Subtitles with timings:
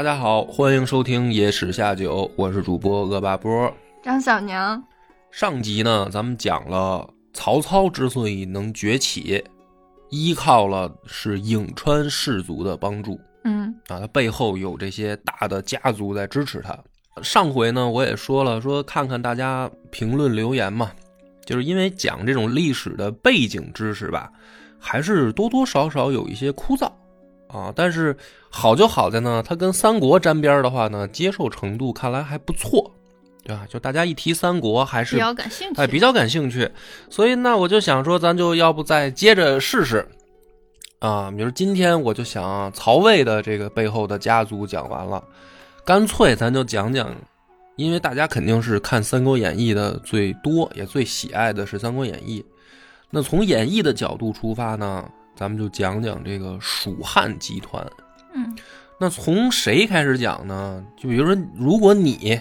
[0.00, 3.70] 大家好，欢迎收听《野史下酒》，我是主播恶霸波。
[4.02, 4.82] 张小娘，
[5.30, 9.44] 上集呢，咱们讲了曹操之所以能崛起，
[10.08, 16.78] 依靠了是颍川氏族的帮助嗯啊，他背后有这些大的家族在支持他。
[17.22, 20.92] 上回呢，我也说了，说看看大家评论留言嘛，
[21.44, 24.32] 就是因为讲这种历史的背景知识吧，
[24.78, 26.90] 还是多多少少有一些枯燥
[27.48, 27.70] 啊。
[27.76, 28.16] 但是
[28.50, 32.90] 好就好在呢，它跟三国沾边的话呢，接受程度看来还不错，
[33.44, 33.64] 对吧？
[33.68, 35.80] 就大家一提三国，还是比较感兴趣。
[35.80, 36.70] 哎，比较感兴趣，
[37.08, 40.06] 所以那我就想说，咱就要不再接着试试
[40.98, 41.30] 啊？
[41.30, 45.22] 比如今天我就想曹魏的这个背后的家族讲完了，
[45.84, 47.14] 干脆咱就讲讲，
[47.76, 52.40] 因为大家肯定是看《三国演义》的最多，也最喜爱的是《三国演义》。
[53.10, 57.84] 那从演义的角度出发呢，咱们就讲讲这个蜀汉集团。
[58.34, 58.56] 嗯
[58.98, 60.84] 那从谁开始讲呢？
[60.96, 62.38] 就比如说，如果你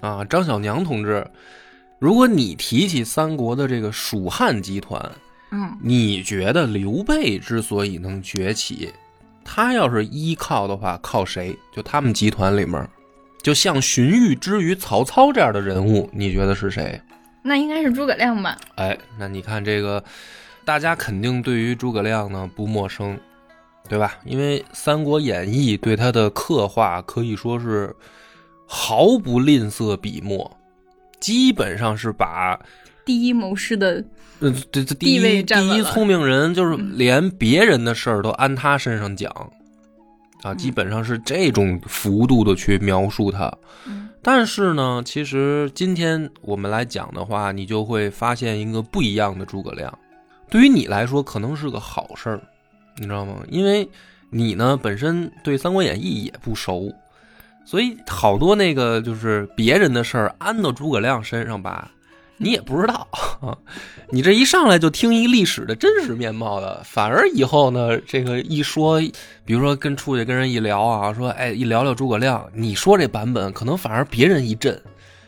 [0.00, 1.26] 啊，张小娘同志，
[1.98, 5.12] 如果你提起三国的这个蜀汉集团，
[5.50, 8.90] 嗯你觉得刘备之所以能崛起，
[9.44, 11.54] 他要是依靠的话，靠谁？
[11.74, 12.88] 就他们集团里面，
[13.42, 16.98] 就像荀彧之于曹操这样的人物，你觉得是谁？
[17.42, 18.56] 那应该是诸葛亮吧？
[18.76, 20.02] 哎，那你看这个，
[20.64, 23.18] 大家肯定对于诸葛亮呢不陌生，
[23.90, 24.16] 对吧？
[24.24, 27.92] 因为《三国演义》对他的刻画可以说是
[28.64, 30.48] 毫不吝啬笔墨，
[31.18, 32.56] 基本上是把
[33.04, 34.04] 第一谋士的，
[34.38, 39.28] 呃这这第一第一聪明人，就是嗯连别人的事儿都安他身上讲
[40.42, 43.52] 啊，嗯基本上是这种幅度的去描述他。
[43.88, 49.98] 嗯但是呢，其实今天我们来讲的话，你就会发现一个不一样的诸葛亮。
[50.48, 52.42] 对于你来说，可能是个好事儿，
[53.00, 53.42] 你知道吗？
[53.48, 53.88] 因为
[54.28, 56.92] 你呢本身对《三国演义》也不熟，
[57.64, 61.90] 所以好多那个就是别人的事儿安到诸葛亮身上吧，
[62.36, 63.08] 你也不知道
[63.40, 63.56] 啊。
[64.12, 69.00] 你这一上来就听一历史的真实面貌的，反而以后呢，这个一说，
[69.44, 74.80] 比如说跟出去跟人一聊啊，说哎一聊聊诸葛亮，你说这版本，可能反而别人一震，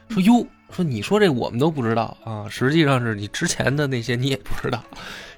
[0.08, 4.82] 说哟，说你说这我们都不知道啊，实际上是你之前的那些你也不知道，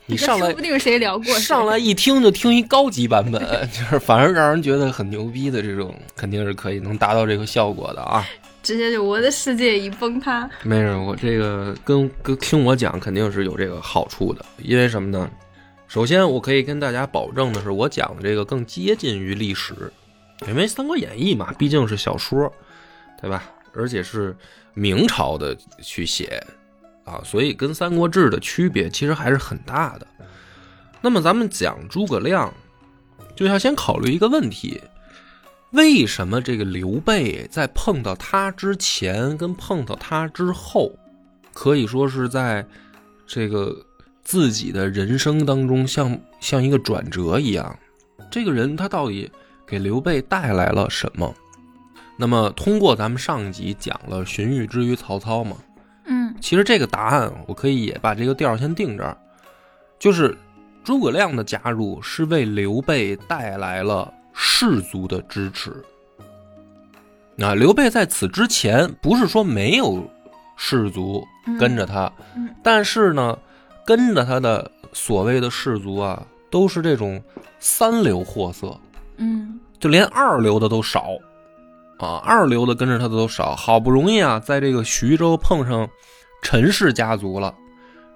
[0.06, 1.34] 你 上来说不定谁聊过。
[1.38, 3.40] 上来一听就听一高级版本，
[3.72, 8.26] 就是反而让人觉得很牛逼的这种，肯定是可以能达到这个效果的啊。
[8.62, 10.48] 直接就我的世界已崩塌。
[10.62, 15.30] 没事，我这个跟跟听我讲肯定是有这个好处的，因为什么呢？
[15.86, 19.74] 首先，我可以跟大家保证的是，我讲的这个更接近于历史，
[20.48, 22.50] 因为《三国演义》嘛，毕竟是小说，
[23.20, 23.44] 对吧？
[23.74, 24.34] 而且是
[24.72, 26.42] 明朝的去写
[27.04, 30.06] 啊，所以跟《三国志》的区别其实还是很大的。
[31.00, 32.52] 那么咱们讲诸葛亮，
[33.36, 34.80] 就要先考虑一个问题：
[35.72, 40.90] 为什么这个刘备在碰到他之前跟碰到他之后，
[41.52, 42.66] 可以说是在
[43.26, 43.76] 这个
[44.22, 47.78] 自己的人生当中像像一个转折一样？
[48.30, 49.30] 这个人他到底
[49.66, 51.34] 给刘备带来了什么？
[52.16, 55.56] 那么通过咱们上一集讲了荀彧之于曹操嘛，
[56.40, 59.16] 其实这个答案我可以也把这个调先定这儿，
[59.98, 60.36] 就是
[60.82, 65.72] 诸葛亮的加入是为刘备带来了士族的支持。
[67.38, 70.08] 啊，刘备在此之前不是说没有
[70.56, 71.24] 士族
[71.58, 73.36] 跟着他，嗯但是呢，
[73.84, 77.20] 跟着他的所谓的士族啊，都是这种
[77.58, 78.78] 三流货色，
[79.16, 81.08] 嗯就连二流的都少
[81.98, 83.56] 啊，二流的跟着他的都少。
[83.56, 85.88] 好不容易啊，在这个徐州碰上
[86.44, 87.52] 陈氏家族了，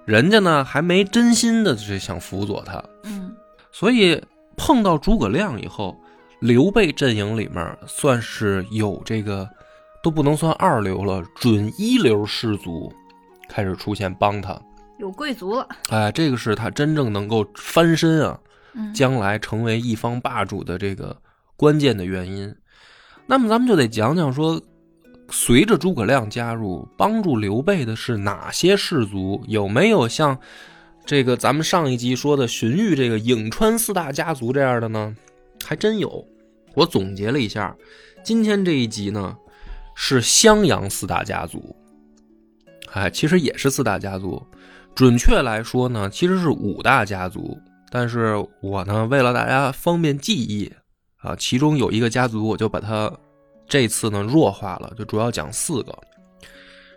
[0.05, 3.35] 人家呢还没真心的去想辅佐他，嗯
[3.71, 4.23] 所以
[4.55, 5.99] 碰到诸葛亮以后，
[6.39, 9.49] 刘备阵营里面算是有这个
[10.03, 12.93] 都不能算二流了，准一流士族
[13.49, 14.57] 开始出现帮他。
[14.99, 15.67] 有贵族了。
[15.89, 18.39] 哎，这个是他真正能够翻身啊，
[18.73, 21.17] 嗯将来成为一方霸主的这个
[21.55, 22.55] 关键的原因。
[23.25, 24.61] 那么咱们就得讲讲说，
[25.31, 29.43] 随着诸葛亮加入，帮助刘备的是哪些士族？
[29.47, 30.37] 有没有像
[31.05, 35.15] 这个咱们上一集说的荀彧这个颍川四大家族这样的呢？
[35.65, 36.25] 还真有。
[36.75, 37.75] 我总结了一下，
[38.23, 39.35] 今天这一集呢
[39.95, 41.75] 是襄阳四大家族，
[42.91, 44.41] 哎，其实也是四大家族，
[44.93, 47.57] 准确来说呢，其实是五大家族。
[47.91, 50.71] 但是我呢，为了大家方便记忆
[51.17, 53.11] 啊，其中有一个家族，我就把它
[53.69, 55.97] 这次呢弱化了，就主要讲四个。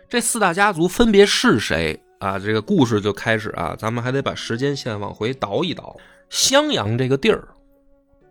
[0.09, 2.37] 这四大家族分别是谁啊？
[2.37, 5.95] 这个故事就开始啊，咱们还得把时间线往回倒一倒。
[6.29, 7.47] 襄阳这个地儿，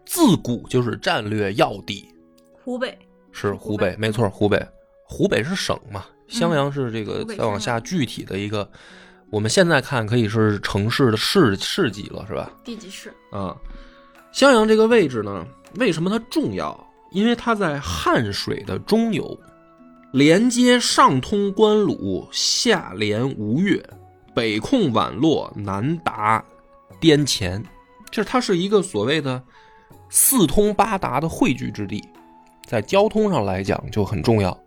[0.05, 2.05] 自古就是战略要地，
[2.53, 2.99] 湖北
[3.31, 4.61] 是湖北，没错，湖北，
[5.05, 8.69] 湖北是省嘛，襄阳是这个再往下具体的一个，
[9.31, 12.51] 我们现在看可以是城市的市市级了，是吧？
[12.65, 13.57] 地级市，啊，
[14.33, 15.47] 襄阳这个位置呢，
[15.77, 16.92] 为什么它重要？
[17.13, 19.39] 因为它在汉水的中游，
[20.13, 23.83] 连接上通关鲁，下连吴越，
[24.35, 26.45] 北控宛洛，南达
[27.01, 27.63] 滇黔，
[28.11, 29.43] 就是它是一个所谓的
[30.09, 32.03] 四通八达的汇聚之地，
[32.67, 34.59] 在交通上来讲就很重要。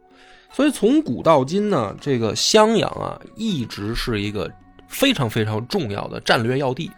[0.51, 4.49] 所以从古到今呢，这个襄阳啊，一直是一个
[4.87, 6.89] 非常非常重要的战略要地。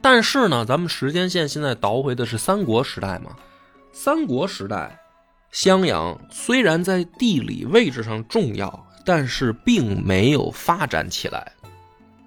[0.00, 3.34] 但是呢，咱们时间线现在倒回的是三国时代嘛。
[3.96, 4.98] 三国时代，
[5.52, 11.52] 襄阳虽然在地理位置上重要，但是并没有发展起来，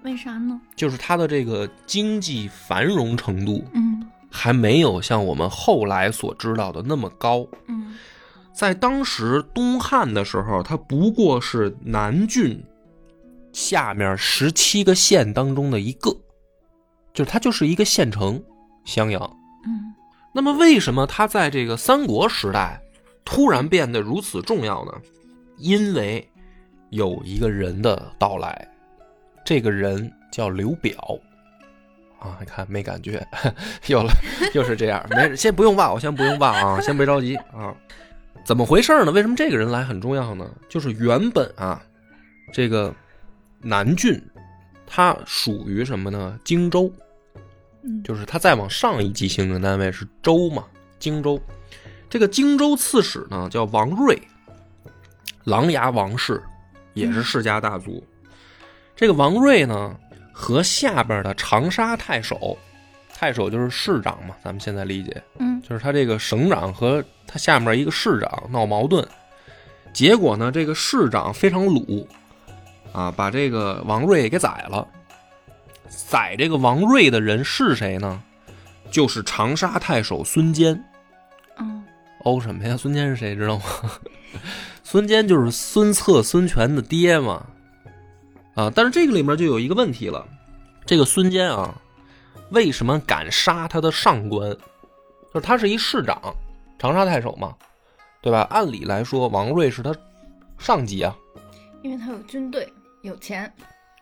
[0.04, 0.60] 为啥呢？
[0.78, 7.46] 就是它的这个经济繁荣程度嗯还没有像我们后来所知道的那么高。
[7.68, 7.98] 嗯
[8.54, 12.64] 在当时东汉的时候，它不过是南郡
[13.52, 16.10] 下面十七个县当中的一个，
[17.14, 18.42] 就是它就是一个县城，
[18.86, 19.22] 襄阳。
[19.66, 19.94] 嗯
[20.38, 22.80] 那么，为什么他在这个三国时代
[23.26, 24.92] 突然变得如此重要呢？
[25.58, 26.30] 因为
[26.92, 28.68] 有一个人的到来，
[29.44, 30.94] 这个人叫刘表。
[32.20, 33.26] 啊，你看没感觉？
[33.88, 34.12] 又了，
[34.54, 35.04] 又是这样。
[35.10, 37.74] 没，先不用忘，我先不用忘啊，先别着急啊。
[38.46, 39.12] 怎么回事呢？
[39.12, 40.48] 为什么这个人来很重要呢？
[40.70, 41.82] 就是原本啊，
[42.54, 42.94] 这个
[43.60, 44.24] 南郡
[44.86, 46.40] 它属于什么呢？
[46.44, 46.94] 荆州。
[47.88, 50.66] 嗯，就是他再往上一级行政单位是州嘛，
[51.00, 51.42] 荆州。
[52.10, 54.22] 这个荆州刺史呢叫王睿，
[55.46, 56.42] 琅琊王氏，
[56.94, 58.04] 也是世家大族。
[58.96, 59.96] 这个王睿呢
[60.34, 62.58] 和下边的长沙太守，
[63.14, 69.06] 太守就是市长嘛，咱们现在理解，嗯就是他这个省长和他下面一个市长闹矛盾，
[69.94, 72.08] 结果呢这个市长非常鲁，
[72.92, 74.88] 啊，把这个王睿给宰了。
[75.88, 78.22] 宰这个王睿的人是谁呢？
[78.90, 80.84] 就是长沙太守孙坚。
[81.58, 81.84] 嗯
[82.24, 82.78] 哦，什么呀？
[82.78, 83.36] 孙坚是谁？
[83.36, 83.64] 知道吗？
[84.84, 87.46] 孙坚就是孙策、孙权的爹嘛。
[88.56, 90.26] 啊，但是这个里面就有一个问题了，
[90.86, 91.80] 这个孙坚啊，
[92.52, 94.50] 为什么敢杀他的上官？
[95.34, 96.20] 就是他是一市长，
[96.80, 97.54] 长沙太守嘛，
[98.22, 98.48] 对吧？
[98.50, 99.94] 按理来说，王睿是他
[100.58, 101.16] 上级啊，
[101.84, 103.52] 因为他有军队，有钱，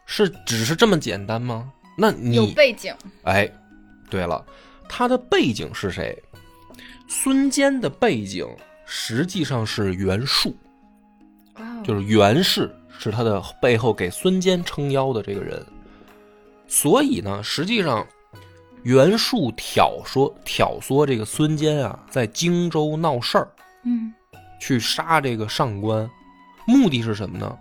[0.06, 1.72] 是只是这么简单吗？
[1.98, 2.94] 那你有背景，
[3.24, 3.50] 哎，
[4.10, 4.46] 对了，
[4.88, 6.22] 他的背景是谁？
[7.08, 8.48] 孙坚的背景
[8.86, 10.56] 实际上是袁术，
[11.84, 12.70] 就是袁氏
[13.00, 15.66] 是他的背后给孙坚撑腰的这个人。
[16.68, 18.06] 所以呢，实际上
[18.84, 23.48] 袁术挑唆挑唆这个孙坚啊，在荆州闹事儿，
[23.84, 24.14] 嗯
[24.60, 26.10] 去杀这个上官，
[26.66, 27.58] 目的是什么呢？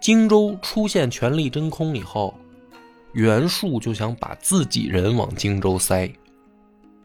[0.00, 2.34] 荆州出现权力真空以后，
[3.12, 6.12] 袁术就想把自己人往荆州塞，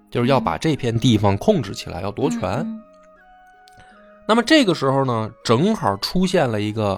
[0.10, 2.42] 就是要把这片地方控制起来，要夺权。
[2.42, 2.80] 嗯
[4.26, 6.98] 那么这个时候呢，正好出现了一个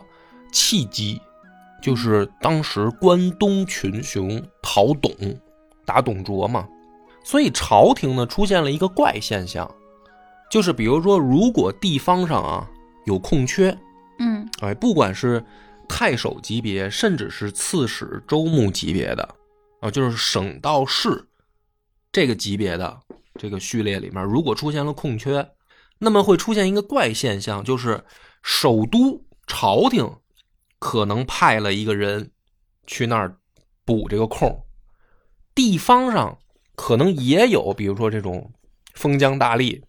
[0.52, 1.20] 契机，
[1.82, 5.12] 就是当时关东群雄讨董，
[5.86, 6.68] 打董卓嘛，
[7.24, 9.68] 所以朝廷呢出现了一个怪现象，
[10.52, 12.70] 就是比如说，如果地方上啊
[13.06, 13.76] 有空缺，
[14.20, 15.44] 嗯哎，不管是
[15.88, 19.36] 太守级别，甚至是刺史、州牧级别的，
[19.80, 21.28] 啊，就是省道市
[22.12, 23.00] 这个级别的
[23.36, 25.48] 这个序列里面，如果出现了空缺，
[26.00, 28.04] 那么会出现一个怪现象，就是
[28.44, 30.10] 首都朝廷
[30.80, 32.32] 可能派了一个人
[32.86, 33.38] 去那儿
[33.84, 34.66] 补这个空，
[35.54, 36.38] 地方上
[36.76, 38.52] 可能也有，比如说这种
[38.94, 39.82] 封疆大吏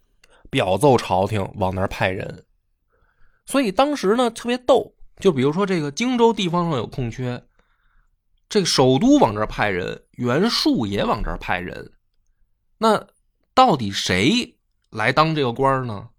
[0.49, 2.45] 表奏朝廷往那儿派人。
[3.45, 7.43] 所以当时呢特别逗，就比如说这个荆州地方上有空缺，
[8.49, 11.91] 这个首都往这儿派人，袁术也往这儿派人，
[12.77, 13.07] 那
[13.53, 14.57] 到底谁
[14.89, 16.09] 来当这个官儿呢？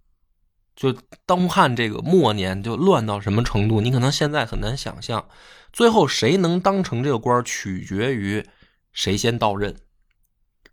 [0.76, 0.92] 就
[1.26, 5.28] 东汉这个末年就乱到什么程度，你可能现在很难想象。
[5.72, 8.46] 最后谁能当成这个官儿，取决于
[8.92, 9.76] 谁先到任。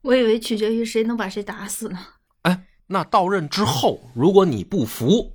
[0.02, 2.00] 我以为取决于谁能把谁打死呢。
[2.44, 5.34] 哎那到任之后，如果你不服，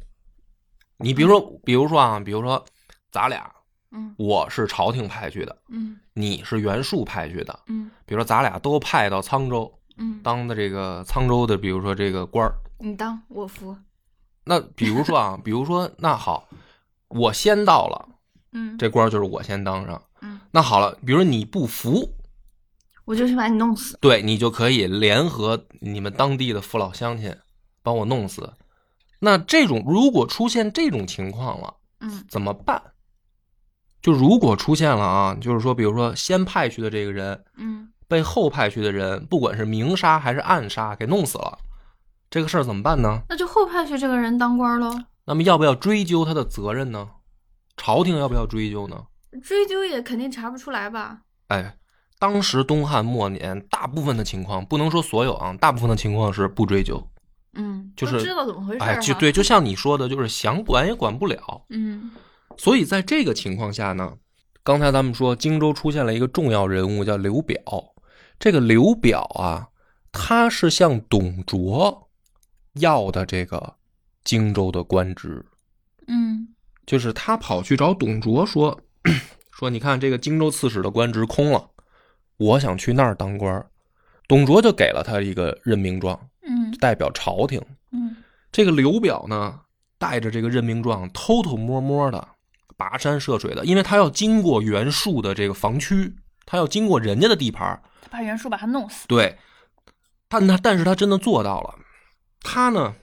[0.98, 2.64] 你比如说，比如说啊，比如说
[3.10, 3.50] 咱俩，
[3.92, 12.54] 嗯我是朝廷派去的，嗯你是袁术派去的，嗯比如说咱俩都派到沧州嗯，当的这个沧州的，比如说这个官儿。
[12.78, 13.76] 你当我服。
[14.44, 16.48] 那比如说啊， 比如说那好，
[17.08, 18.08] 我先到了，
[18.52, 20.02] 嗯，这官儿就是我先当上。
[20.22, 22.14] 嗯，那好了，比如说你不服，
[23.04, 23.98] 我就去把你弄死。
[24.00, 27.36] 对你就可以联合你们当地的父老乡亲，
[27.82, 28.54] 帮我弄死。
[29.18, 32.82] 那这种如果出现这种情况了，嗯怎么办？
[34.02, 41.58] 就如果出现了啊，就是说，比如说先派去的这个人嗯被后派去的人，不管是明杀还是暗杀，给弄死了，
[42.30, 43.22] 这个事儿怎么办呢？
[43.28, 44.92] 那就后派去这个人当官喽，
[45.26, 47.08] 那么要不要追究他的责任呢？
[47.76, 49.04] 朝廷要不要追究呢？
[49.42, 51.20] 追究也肯定查不出来吧？
[51.48, 51.76] 哎，
[52.18, 57.06] 当时东汉末年，大部分的情况不能说所有啊，大部分的情况是不追究。
[57.54, 61.64] 嗯，就是知道怎么回事儿哎，就对，就像你说的，就是想管也管不了。
[61.68, 62.10] 嗯
[62.60, 64.18] 所以在这个情况下呢，
[64.62, 67.58] 刚才咱们说荆州出现了一个重要人物叫刘表。
[68.38, 69.66] 这个刘表啊，
[70.12, 72.10] 他是向董卓
[72.74, 73.76] 要的这个
[74.24, 75.42] 荆州的官职，
[76.06, 76.48] 嗯
[76.84, 78.78] 就是他跑去找董卓说
[79.52, 81.66] 说，你看这个荆州刺史的官职空了，
[82.36, 83.70] 我想去那儿当官儿。
[84.28, 87.58] 董卓就给了他一个任命状，嗯代表朝廷。
[87.92, 88.14] 嗯
[88.52, 89.58] 这个刘表呢，
[89.96, 92.28] 带着这个任命状，偷偷摸摸的
[92.80, 97.82] 跋山涉水的，因为他要经过袁术的这个防区，他要经过人家的地盘儿。
[98.00, 99.06] 他怕袁术把他弄死。
[99.06, 99.38] 对，
[100.28, 101.74] 但他但是他真的做到了，
[102.40, 102.94] 他呢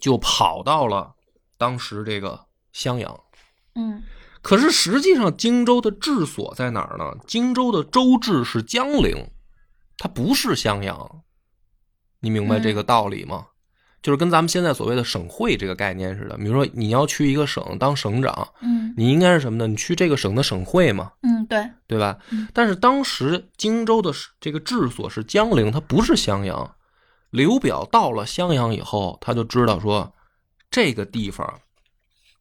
[0.00, 1.14] 就跑到了
[1.56, 3.20] 当时这个襄阳。
[3.76, 4.02] 嗯
[4.42, 7.16] 可是实际上，荆州的治所在哪儿呢？
[7.26, 9.28] 荆州的州治是江陵，
[9.98, 11.22] 它不是襄阳。
[12.20, 13.48] 你明白这个道理吗？
[14.02, 16.36] 就是跟咱们现在所谓的省会这个概念似的。
[16.36, 19.66] 比如说，你要去一个省当省长，嗯你应该是什么呢？
[19.66, 22.48] 你去这个省的省会嘛，嗯，对，对吧嗯？
[22.54, 26.74] 但是当时荆州的这个治所是江陵，它不是襄阳。
[27.30, 30.14] 刘表到了襄阳以后，他就知道说，
[30.70, 31.60] 这个地方，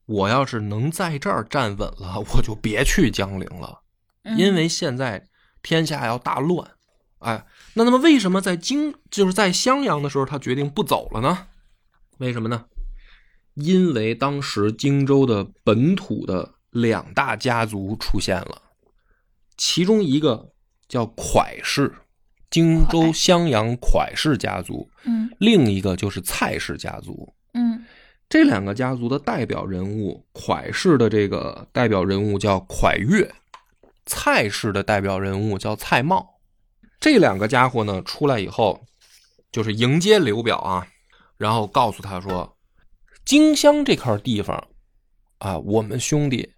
[0.05, 3.79] 我要是能在这儿站稳了，我就别去江陵了，
[4.23, 5.25] 嗯因为现在
[5.63, 6.69] 天下要大乱。
[7.19, 11.47] 哎，那那么为什么在荆就是在襄阳的时候，他决定不走了呢？
[12.17, 12.65] 为什么呢？
[13.55, 18.61] 因为当时荆州的本土的两大家族出现了，
[19.57, 20.51] 其中一个
[20.87, 21.93] 叫蒯氏，
[22.49, 27.33] 荆州襄阳蒯氏家族，嗯另一个就是蔡氏家族。
[27.53, 27.85] 嗯
[28.27, 33.33] 这两个家族的代表人物，蒯氏的这个代表人物叫蒯越，
[34.05, 36.34] 蔡氏的代表人物叫蔡瑁。
[36.99, 38.85] 这两个家伙呢，出来以后，
[39.51, 40.87] 就是迎接刘表啊，
[41.37, 42.57] 然后告诉他说，
[43.23, 44.67] 荆襄这块地方
[45.37, 46.51] 啊，我们兄弟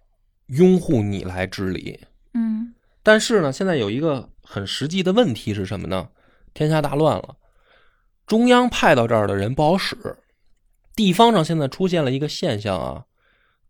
[0.46, 2.00] 拥护你来治理。
[2.34, 6.08] 嗯但是呢，现在有一个很实际的问题是什么呢？
[6.54, 7.36] 天下大乱了，
[8.26, 9.96] 中央派到这儿的人不好使，
[10.94, 13.04] 地方上现在出现了一个现象啊，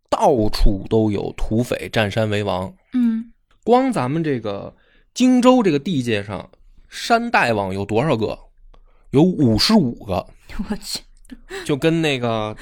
[0.09, 2.75] 到处都有土匪占山为王。
[2.93, 3.33] 嗯
[3.63, 4.75] 光咱们这个
[5.13, 6.51] 荆州这个地界上，
[6.89, 8.39] 山大王有多少个？
[9.11, 10.27] 有五十五个，
[10.71, 11.01] 我去，
[11.65, 12.57] 就跟那个。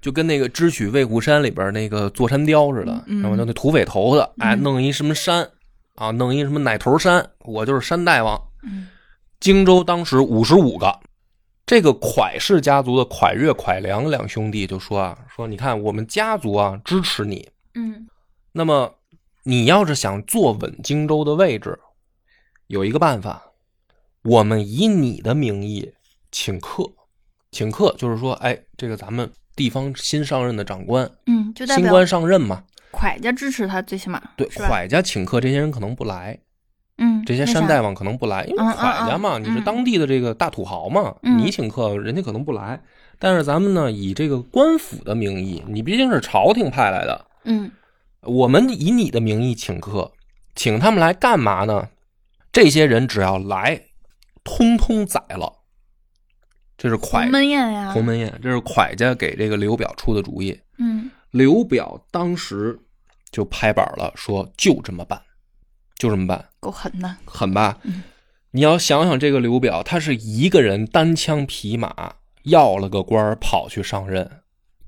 [0.00, 3.20] 就跟那个《智取威虎山》里边那个座山雕似的，嗯。
[3.20, 5.50] 然后就那土匪头子，哎，嗯弄一什么山
[5.96, 8.40] 啊，弄一什么奶头山，我就是山大王。
[8.62, 8.86] 嗯。
[9.40, 11.00] 荆州当时五十五个，
[11.66, 18.06] 这个蒯氏家族的蒯越、蒯良两兄弟就说啊，说你看我们家族啊支持你，嗯。
[18.52, 18.94] 那么
[19.42, 21.76] 你要是想坐稳荆州的位置，
[22.68, 23.42] 有一个办法，
[24.22, 25.92] 我们以你的名义
[26.30, 26.84] 请客，
[27.50, 36.38] 请客就是说，哎，这个咱们地方新上任的长官，嗯，就新官上任嘛，蒯家支持他，最起码对，蒯家请客，这些人可能不来，
[36.98, 39.42] 嗯，这些山大王可能不来，因为蒯家嘛，嗯。
[39.44, 41.38] 你是当地的这个大土豪嘛，嗯。
[41.38, 42.80] 你请客，人家可能不来。
[43.20, 47.70] 但是咱们呢，以这个官府的名义，你毕竟是朝廷派来的，嗯。
[48.22, 50.12] 我们以你的名义请客，
[50.54, 51.88] 请他们来干嘛呢？
[52.52, 53.80] 这些人只要来，
[54.48, 55.52] 通通宰了。
[56.78, 60.58] 这是鸿蒯门宴呀，鸿门宴，这是蒯家给这个刘表出的主意。
[60.78, 62.78] 嗯刘表当时
[63.30, 65.20] 就拍板了，说就这么办，
[65.98, 66.48] 就这么办。
[66.60, 67.78] 够狠的，狠吧？
[67.82, 68.02] 嗯
[68.52, 72.14] 你要想想这个刘表，他是一个人单枪匹马
[72.44, 74.40] 要了个官儿跑去上任，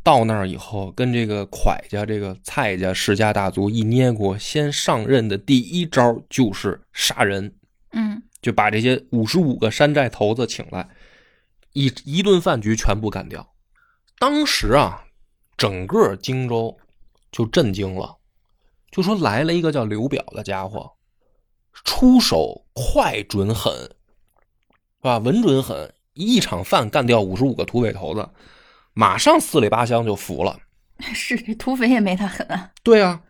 [0.03, 7.53] 到那儿以后跟这个蒯家、这个蔡家世家大族一捏过，先上任的第一招就是杀人，
[7.93, 10.89] 嗯就把这些五十五个山寨头子请来，
[11.73, 13.55] 一一顿饭局全部干掉。
[14.19, 15.05] 当时啊，
[15.57, 16.77] 整个荆州
[17.31, 18.19] 就震惊了，
[18.91, 20.93] 就说来了一个叫刘表的家伙，
[21.85, 25.19] 出手快准狠，是吧？
[25.19, 28.29] 稳准狠，一场饭干掉五十五个土匪头子，
[28.93, 30.59] 马上四里八乡就服了。
[31.15, 32.73] 是这土匪也没他狠啊。
[32.83, 33.23] 对啊，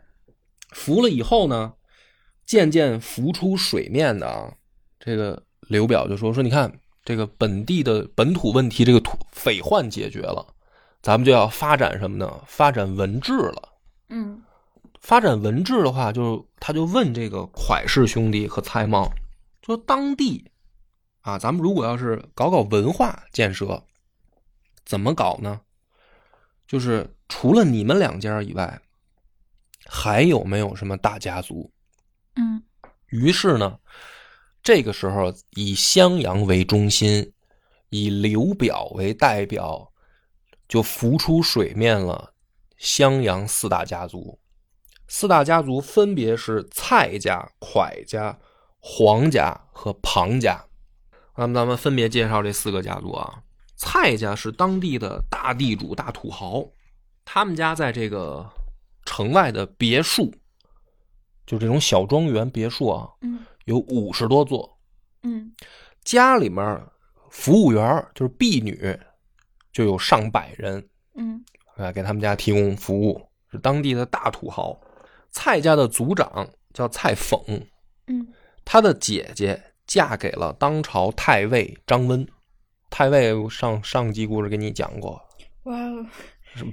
[0.71, 1.75] 服了以后呢，
[2.45, 4.55] 渐渐浮出水面的啊，
[5.00, 6.73] 这个刘表就说说，你看
[7.04, 10.47] 这个本地的本土问题，这个土匪患解决了。
[11.02, 12.40] 咱们就要发展什么呢？
[12.47, 13.69] 发展文治了。
[14.11, 14.42] 嗯，
[15.00, 19.11] 发展文治的话，就他就问这个蒯氏兄弟和蔡瑁，
[19.64, 20.45] 说当地
[21.23, 23.83] 啊，咱们如果要是搞搞文化建设，
[24.85, 25.61] 怎么搞呢？
[26.66, 28.80] 就是除了你们两家以外，
[29.87, 31.73] 还有没有什么大家族？
[32.37, 32.62] 嗯，
[33.07, 33.78] 于是呢，
[34.62, 37.33] 这个时候以襄阳为中心，
[37.88, 39.93] 以刘表为代表，
[40.69, 42.35] 就浮出水面了。
[42.76, 44.38] 襄阳四大家族，
[45.07, 48.38] 四大家族分别是蔡家、蒯家、
[48.79, 50.64] 黄家和庞家。
[51.37, 53.43] 那么咱们分别介绍这四个家族啊。
[53.76, 56.62] 蔡家是当地的大地主、大土豪，
[57.25, 58.47] 他们家在这个
[59.07, 60.31] 城外的别墅，
[61.47, 64.78] 就这种小庄园别墅啊，嗯有五十多座。
[65.22, 65.52] 嗯。
[66.02, 66.82] 家里面
[67.30, 68.98] 服务员就是婢女，
[69.72, 70.84] 就有上百人。
[71.14, 71.42] 嗯。
[71.76, 74.78] 啊，给他们家提供服务，是当地的大土豪。
[75.30, 77.40] 蔡家的族长叫蔡讽，
[78.08, 78.26] 嗯。
[78.64, 82.26] 他的姐姐嫁给了当朝太尉张温。
[82.90, 85.22] 太尉上上集故事给你讲过，
[85.62, 85.76] 哇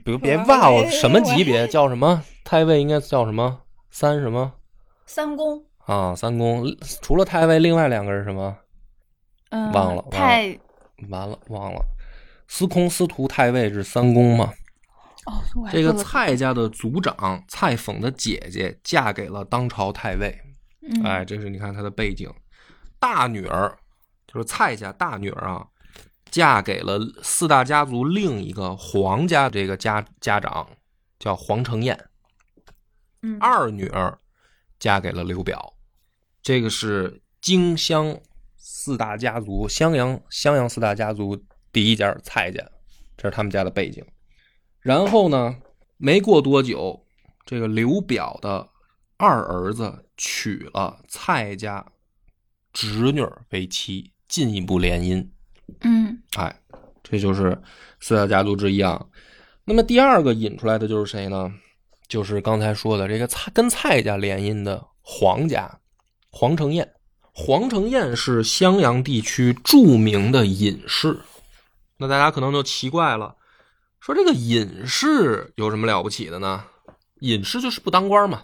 [0.04, 2.24] 别别忘了什么级别， 叫什么？
[2.44, 3.62] 太尉应该叫什么？
[3.92, 4.54] 三什么？
[5.06, 6.64] 三公，啊三公，
[7.02, 8.56] 除了太尉，另外两个是什么？
[9.50, 10.60] 嗯，忘了太
[11.10, 11.84] 完了忘了，
[12.48, 14.54] 司空、司徒、太尉是三公嘛？
[15.26, 15.42] 哦，
[15.72, 20.38] 这个蔡家的族长蔡讽的姐姐嫁给了当朝太尉，
[20.82, 22.30] 嗯哎，这是你看他的背景。
[23.00, 23.78] 大女儿
[24.28, 25.66] 就是蔡家大女儿啊，
[26.30, 30.68] 嫁给了四大家族另一个黄家这个家家长，
[31.20, 31.98] 叫黄承彦。
[33.22, 34.18] 嗯二女儿
[34.80, 35.74] 嫁给了刘表，
[36.42, 38.18] 这个是荆襄
[38.56, 42.64] 四大家族，襄阳襄阳四大家族第一家蔡家，
[43.16, 44.06] 这是他们家的背景。
[44.80, 45.56] 然后呢，
[45.98, 47.06] 没过多久，
[47.46, 48.70] 这个刘表的
[49.18, 51.86] 二儿子娶了蔡家
[52.72, 55.28] 侄女为妻，进一步联姻。
[55.82, 56.62] 嗯哎，
[57.04, 57.62] 这就是
[58.00, 59.06] 四大家族之一啊。
[59.66, 61.52] 那么第二个引出来的就是谁呢？
[62.08, 65.80] 就是刚才说的这个蔡跟蔡家联姻的黄家，
[66.32, 66.94] 黄承彦。
[67.34, 71.20] 黄承彦是襄阳地区著名的隐士。
[71.98, 73.36] 那大家可能就奇怪了，
[74.00, 76.64] 说这个隐士有什么了不起的呢？
[77.20, 78.44] 隐士就是不当官嘛，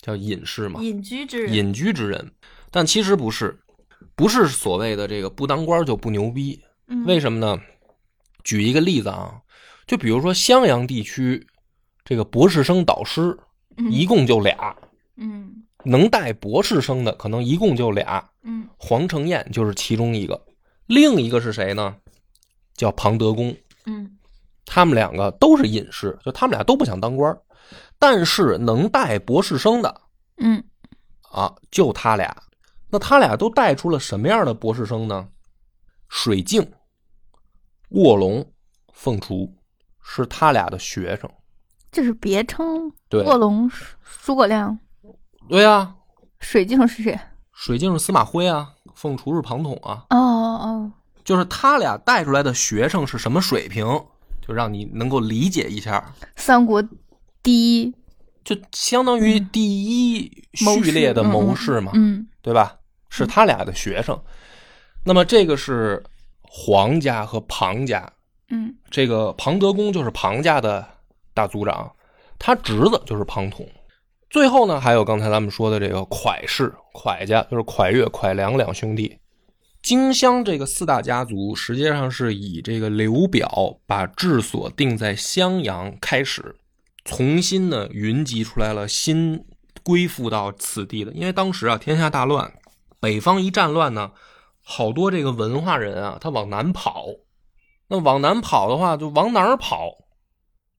[0.00, 0.80] 叫隐士嘛。
[0.82, 2.32] 隐居之人，隐居之人，
[2.70, 3.58] 但其实不是，
[4.14, 6.60] 不是所谓的这个不当官就不牛逼。
[6.88, 7.58] 嗯为什么呢？
[8.42, 9.40] 举一个例子啊，
[9.86, 11.46] 就比如说襄阳地区
[12.04, 13.34] 这个博士生导师
[13.78, 14.76] 嗯一共就俩，
[15.16, 20.40] 嗯能带博士生的可能一共就俩，嗯黄承彦就是其中一个，
[20.86, 21.96] 另一个是谁呢？
[22.74, 23.54] 叫庞德公。
[23.86, 24.10] 嗯
[24.66, 27.38] 他们两个都是隐士，就他们俩都不想当官，
[27.98, 30.00] 但是能带博士生的
[30.38, 30.64] 嗯
[31.30, 32.34] 啊，就他俩。
[32.88, 35.28] 那他俩都带出了什么样的博士生呢？
[36.08, 36.66] 水镜、
[37.90, 38.44] 卧龙、
[38.92, 39.52] 凤雏
[40.00, 41.28] 是他俩的学生。
[41.90, 42.90] 这是别称。
[43.08, 43.70] 对卧龙
[44.22, 44.78] 诸葛亮，
[45.48, 45.94] 对呀、
[46.40, 47.18] 水镜是谁？
[47.52, 50.92] 水镜是司马徽啊，凤雏是庞统啊，哦哦，
[51.24, 53.86] 就是他俩带出来的学生是什么水平，
[54.46, 56.82] 就让你能够理解一下，三国
[57.42, 57.94] 第一。
[58.42, 62.76] 就相当于第一序列的谋士嘛，嗯对吧？
[63.08, 64.20] 是他俩的学生。
[65.02, 66.04] 那么这个是
[66.42, 68.12] 黄家和庞家，
[68.50, 68.74] 嗯。
[68.90, 70.86] 这个庞德公就是庞家的
[71.32, 71.90] 大族长，
[72.38, 73.66] 他侄子就是庞统。
[74.34, 79.16] 最后呢，还有刚才咱们说的这个蒯氏，蒯家就是蒯越、蒯良两兄弟。
[79.80, 86.56] 荆襄这个四大家族，实际上是以这个刘表把治所定在襄阳开始，
[87.04, 89.44] 重新呢云集出来了新
[89.84, 91.12] 归附到此地的。
[91.12, 92.52] 因为当时啊天下大乱，
[92.98, 94.10] 北方一战乱呢，
[94.64, 97.06] 好多这个文化人啊，他往南跑。
[97.86, 99.92] 那往南跑的话，就往哪儿跑？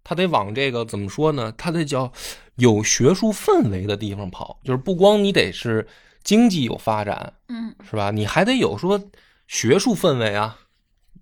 [0.06, 1.52] 他得往这个怎么说呢？
[1.58, 2.10] 他得叫
[2.56, 5.86] 有学术氛围的地方跑，就是不光你得是
[6.24, 8.12] 经济有发展，嗯是吧？
[8.12, 9.04] 你还得有说
[9.48, 10.60] 学术氛围啊，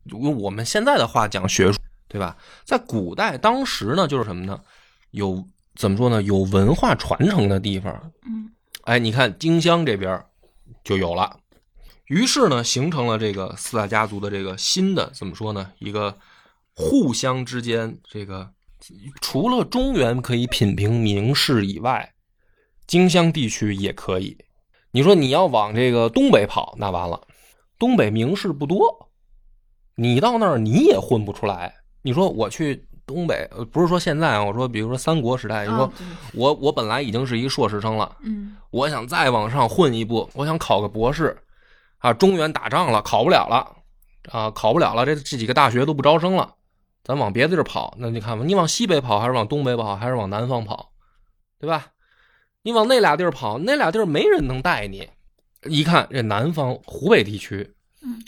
[0.03, 2.37] 用我们现在的话讲学术，对吧？
[2.65, 4.59] 在古代当时呢，就是什么呢？
[5.11, 6.21] 有怎么说呢？
[6.21, 8.51] 有文化传承的地方，嗯
[8.83, 10.21] 哎，你看荆襄这边
[10.83, 11.39] 就有了，
[12.07, 15.71] 于是呢，形成了这个四大家族的这个新的怎么说呢？
[15.79, 16.17] 一个
[16.75, 18.51] 互相之间这个
[19.21, 22.13] 除了中原可以品评名士以外，
[22.85, 24.37] 荆襄地区也可以。
[24.91, 27.19] 你说你要往这个东北跑，那完了，
[27.79, 29.09] 东北名士不多，
[29.95, 31.73] 你到那儿你也混不出来。
[32.01, 35.91] 你说我去东北，呃不是说现在啊，我说比如说三国时代，你说
[36.33, 38.17] 我我本来已经是一硕士生了。
[38.21, 41.37] 嗯我想再往上混一步，我想考个博士，
[41.99, 43.75] 啊，中原打仗了，考不了了，
[44.31, 46.53] 啊，考不了了，这这几个大学都不招生了，
[47.03, 50.91] 咱往别的地儿跑，那你看吧，你往西北跑，还是往东北跑，还是往南方跑，
[51.59, 51.87] 对吧？
[52.61, 55.09] 你往那俩地儿跑，那俩地儿没人能带你。
[55.69, 58.23] 一看这南方湖北地区，嗯，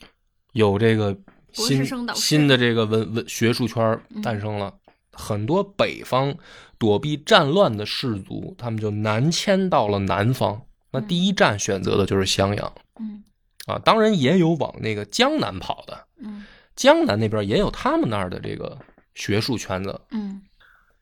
[0.52, 1.18] 有这个
[1.54, 4.74] 新新的这个文文学术圈诞生了，
[5.12, 6.36] 很多北方
[6.78, 10.62] 躲避战乱的士族，他们就南迁到了南方。
[10.92, 13.24] 那第一站选择的就是襄阳嗯
[13.66, 18.78] 啊，当然也有往那个江南跑的，嗯江南那边也有他们那儿的这个
[19.14, 20.00] 学术圈子。
[20.12, 20.42] 嗯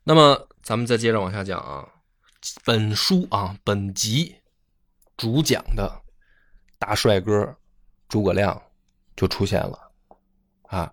[0.06, 1.88] 那么咱们再接着往下讲啊，
[2.62, 4.34] 本书啊本集
[5.16, 5.90] 主讲的
[6.78, 7.56] 大帅哥
[8.08, 8.60] 诸葛亮
[9.16, 9.90] 就出现了
[10.64, 10.92] 啊。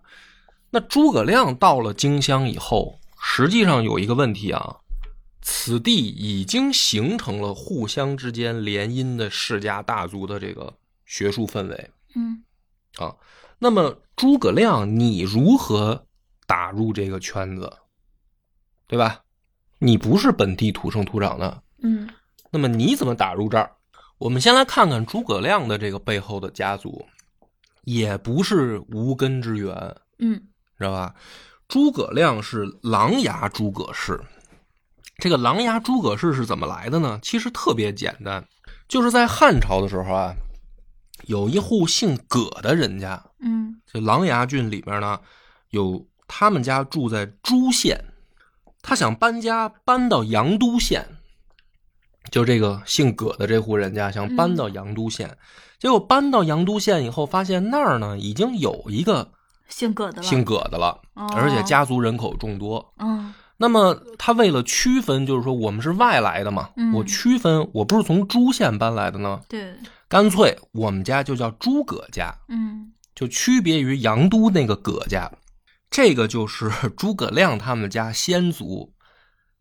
[0.70, 4.78] 那诸葛亮到了荆襄以后，实际上有一个问题啊，
[5.42, 10.72] 此地已经形成了互相之间联姻的世家大族的这个
[11.04, 11.90] 学术氛围。
[12.14, 12.42] 嗯
[12.96, 13.14] 啊。
[13.58, 16.06] 那么诸葛亮，你如何
[16.46, 17.68] 打入这个圈子，
[18.86, 19.20] 对吧？
[19.80, 22.08] 你不是本地土生土长的，嗯
[22.48, 23.68] 那么你怎么打入这儿？
[24.18, 27.04] 我们先来看看诸葛亮的这个背后的家族，
[27.82, 29.74] 也不是无根之源，
[30.20, 30.40] 嗯
[30.78, 31.12] 知道吧？
[31.66, 34.20] 诸葛亮是琅琊诸葛氏。
[35.16, 37.18] 这个琅琊诸葛氏是怎么来的呢？
[37.24, 38.46] 其实特别简单，
[38.86, 40.32] 就是在汉朝的时候啊，
[41.26, 43.80] 有一户姓葛的人家，嗯。
[43.86, 45.20] 这琅琊郡里边呢，
[45.70, 48.02] 有他们家住在朱县，
[48.80, 51.06] 他想搬家搬到阳都县，
[52.30, 55.36] 就这个姓葛的这户人家想搬到阳都县，
[55.78, 59.32] 结果搬到阳都县以后，发现那儿呢已经有一个
[59.68, 61.26] 姓葛的了，姓葛的了，哦。
[61.36, 62.94] 而且家族人口众多。
[62.98, 66.92] 嗯那么他为了区分，就是说我们是外来的嘛，嗯。
[66.94, 69.72] 我区分，我不是从朱县搬来的呢，对。
[70.08, 72.34] 干脆我们家就叫诸葛家。
[72.48, 72.92] 嗯。
[73.14, 75.30] 就区别于杨都那个葛家，
[75.88, 78.92] 这个就是 诸葛亮他们家先祖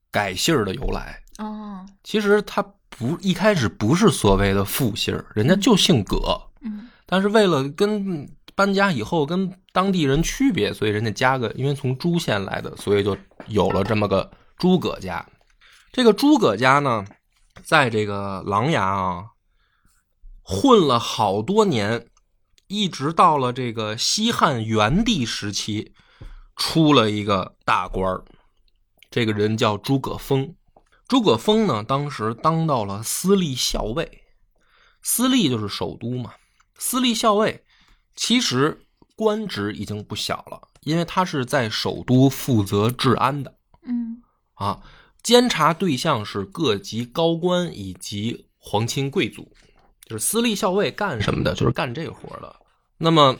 [0.09, 1.21] 改姓儿的由来。
[1.37, 1.85] 哦。
[2.03, 6.87] 其实他不一开始不是所谓的复姓儿，人家就姓葛，嗯。
[7.05, 15.25] 但是为了跟搬家以后跟当地人区别，所以人家加个，因为从朱县来的，所以就有了这么个诸葛家。
[15.91, 17.05] 这个诸葛家呢，
[17.63, 19.25] 在这个琅琊啊，
[20.41, 22.07] 混了好多年，
[22.67, 25.93] 一直到了这个西汉元帝时期，
[26.55, 28.23] 出了一个大官儿，
[29.09, 30.55] 这个人叫诸葛丰。
[31.07, 34.23] 诸葛丰呢，当时当到了司隶校尉，
[35.01, 36.33] 司隶就是首都嘛。
[36.77, 37.63] 司隶校尉
[38.15, 44.21] 其实官职已经不小了，因为他是在首都负责治安的嗯
[44.56, 44.82] 啊，
[45.24, 49.52] 监察对象是各级高官以及皇亲贵族，
[50.06, 52.56] 就是私立校尉干什么的，就是干这活的。
[52.97, 53.38] 那么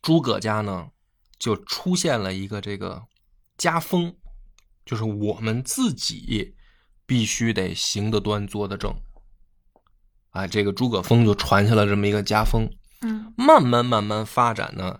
[0.00, 0.88] 诸葛家呢，
[1.38, 3.02] 就出现了一个这个
[3.58, 4.14] 家风，
[4.86, 6.54] 就是我们自己
[7.04, 8.94] 必须得行得端，坐得正。
[10.30, 12.70] 啊，这个诸葛丰就传下了这么一个家风，
[13.02, 14.98] 嗯慢慢慢慢发展呢，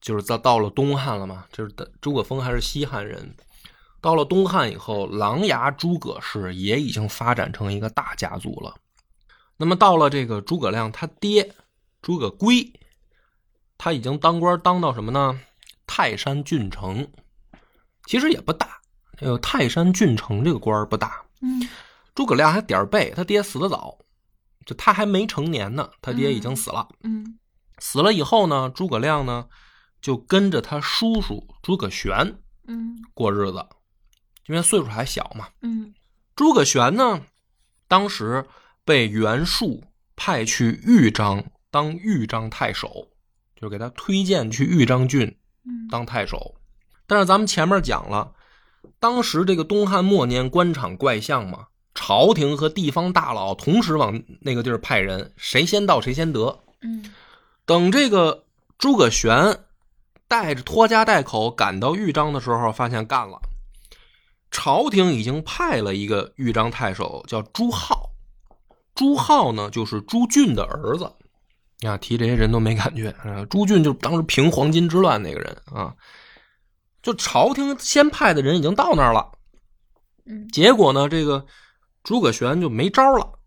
[0.00, 3.34] 就是到到了东汉了嘛，就是的诸葛丰还是西汉人，
[4.00, 8.74] 到了东汉以后，琅琊诸葛氏也已经发展成一个大家族了。
[9.56, 11.54] 那么到了这个诸葛亮他爹
[12.02, 12.72] 诸葛珪，
[13.78, 15.40] 他已经当官当到什么呢？
[15.86, 17.06] 泰山郡丞，
[18.06, 18.80] 其实也不大，
[19.16, 21.22] 这个泰山郡丞这个官儿不大。
[21.40, 21.68] 嗯
[22.14, 23.98] 诸葛亮还点儿背，他爹死得早，
[24.64, 26.88] 就他还没成年呢，他爹已经死了。
[27.02, 27.38] 嗯
[27.86, 29.44] 死了以后呢，诸葛亮呢
[30.00, 33.66] 就跟着他叔叔诸葛玄嗯过日子，
[34.46, 35.48] 因为岁数还小嘛。
[35.60, 35.92] 嗯
[36.34, 37.20] 诸葛玄呢，
[37.86, 38.46] 当时
[38.86, 39.84] 被袁术
[40.16, 43.10] 派去豫章当豫章太守，
[43.54, 46.54] 就给他推荐去豫章郡嗯当太守。
[47.06, 48.32] 但是咱们前面讲了，
[48.98, 56.64] 当时这个东汉末年官场怪象嘛，朝廷和地方大佬同时往那个地儿派人，谁先到谁先得。
[56.80, 57.12] 嗯
[57.66, 58.44] 等这个
[58.78, 59.64] 诸葛玄
[60.28, 63.40] 带着拖家带口赶到豫章的时候，发现干了。
[64.50, 68.10] 朝廷已经派了一个豫章太守，叫朱浩。
[68.94, 71.12] 朱浩呢，就是朱俊的儿子。
[71.86, 73.10] 啊，提这些人都没感觉。
[73.10, 75.94] 啊，朱俊就是当时平黄巾之乱那个人啊。
[77.02, 79.32] 就朝廷先派的人已经到那儿了，
[80.24, 81.44] 嗯结果呢，这个
[82.02, 83.38] 诸葛玄就没招了，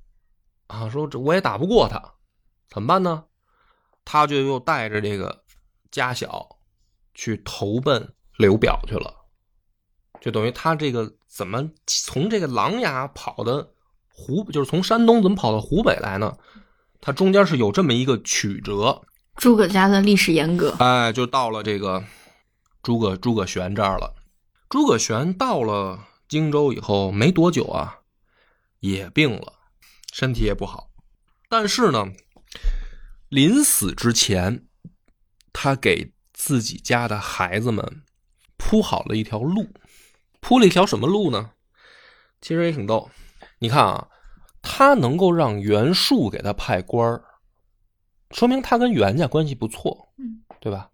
[0.67, 2.13] 啊，说这我也打不过他，
[2.69, 3.23] 怎么办呢？
[4.09, 5.43] 他就又带着这个
[5.91, 6.47] 家小
[7.13, 9.13] 去投奔刘表去了，
[10.21, 13.73] 就等于他这个怎么从这个琅琊跑的
[14.07, 16.37] 湖，就是从山东怎么跑到湖北来呢？
[17.01, 19.01] 他中间是有这么一个曲折，
[19.35, 22.01] 诸葛家的历史沿革，哎，就到了这个
[22.81, 24.15] 诸葛诸葛玄这儿了。
[24.69, 27.97] 诸葛玄到了荆州以后没多久啊，
[28.79, 29.51] 也病了，
[30.13, 30.91] 身体也不好。
[31.49, 32.07] 但是呢，
[33.29, 34.65] 临死之前，
[35.51, 38.03] 他给自己家的孩子们
[38.57, 39.67] 铺好了一条路。
[40.39, 41.51] 铺了一条什么路呢？
[42.41, 43.09] 其实也挺逗。
[43.59, 44.07] 你看啊，
[44.61, 47.23] 他能够让袁术给他派官儿，
[48.31, 50.89] 说明他跟袁家关系不错，嗯，对吧？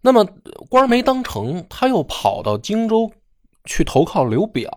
[0.00, 0.24] 那么
[0.68, 3.12] 官儿没当成，他又跑到荆州
[3.66, 4.68] 去投靠刘表，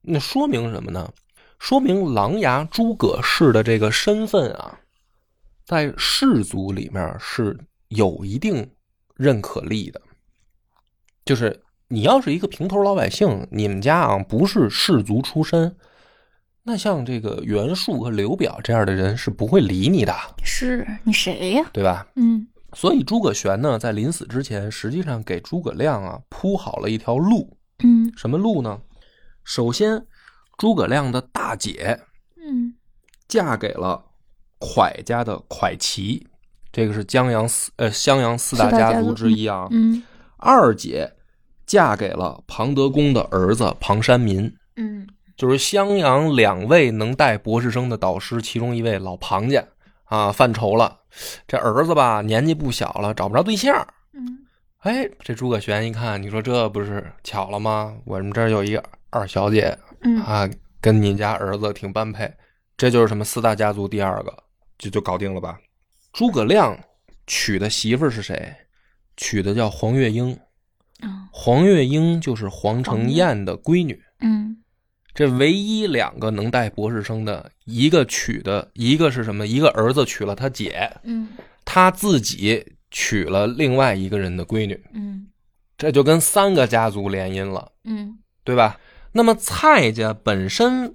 [0.00, 1.12] 那说明什么呢？
[1.58, 4.80] 说明琅琊诸葛氏的这个身份啊，
[5.66, 8.70] 在氏族里面是有一定
[9.16, 10.00] 认可力的。
[11.24, 15.76] 就是你要是一个平头老百姓，你们家啊不是氏族出身，
[16.62, 21.68] 那像这个袁术和刘表这样的人是不会理你的，是你谁呀？
[21.72, 22.06] 对吧？
[22.14, 27.56] 嗯所以诸葛玄呢，在临死之前，实际上给诸葛亮啊铺好了一条路。
[27.82, 28.80] 嗯什么路呢？
[29.44, 30.06] 首先，
[30.58, 32.00] 诸葛亮的大姐
[32.36, 32.74] 嗯
[33.26, 34.04] 嫁给了
[34.60, 36.26] 蒯家的蒯齐，
[36.72, 39.68] 这个是江阳四呃襄阳四大家族之一啊。
[39.70, 40.02] 嗯
[40.38, 41.10] 二姐
[41.66, 45.06] 嫁给了庞德公的儿子庞山民，嗯。
[45.36, 49.62] 就是襄阳两位能带博士生的导师，其中一位老庞家
[50.04, 51.00] 啊犯愁了，
[51.46, 53.86] 这儿子吧年纪不小了，找不着对象。
[54.14, 54.38] 嗯。
[54.78, 57.94] 哎，这诸葛玄一看，你说这不是巧了吗？
[58.06, 60.22] 我们这儿有一个二小姐嗯。
[60.22, 60.48] 啊，
[60.80, 62.32] 跟你家儿子挺般配，
[62.76, 64.32] 这就是什么四大家族第二个，
[64.78, 65.58] 就就搞定了吧？
[66.12, 66.78] 诸葛亮
[67.26, 68.54] 娶的媳妇儿是谁？
[69.16, 70.32] 娶的叫黄月英，
[71.00, 74.00] 啊黄月英就是黄承彦的闺女。
[74.20, 74.56] 嗯
[75.14, 79.46] 这唯一两个能带博士生的，一个娶的，一个是什么？
[79.46, 81.28] 一个儿子娶了他姐，嗯
[81.64, 85.26] 他自己娶了另外一个人的闺女，嗯
[85.78, 87.72] 这就跟三个家族联姻了。
[87.84, 88.78] 嗯对吧？
[89.12, 90.94] 那么蔡家本身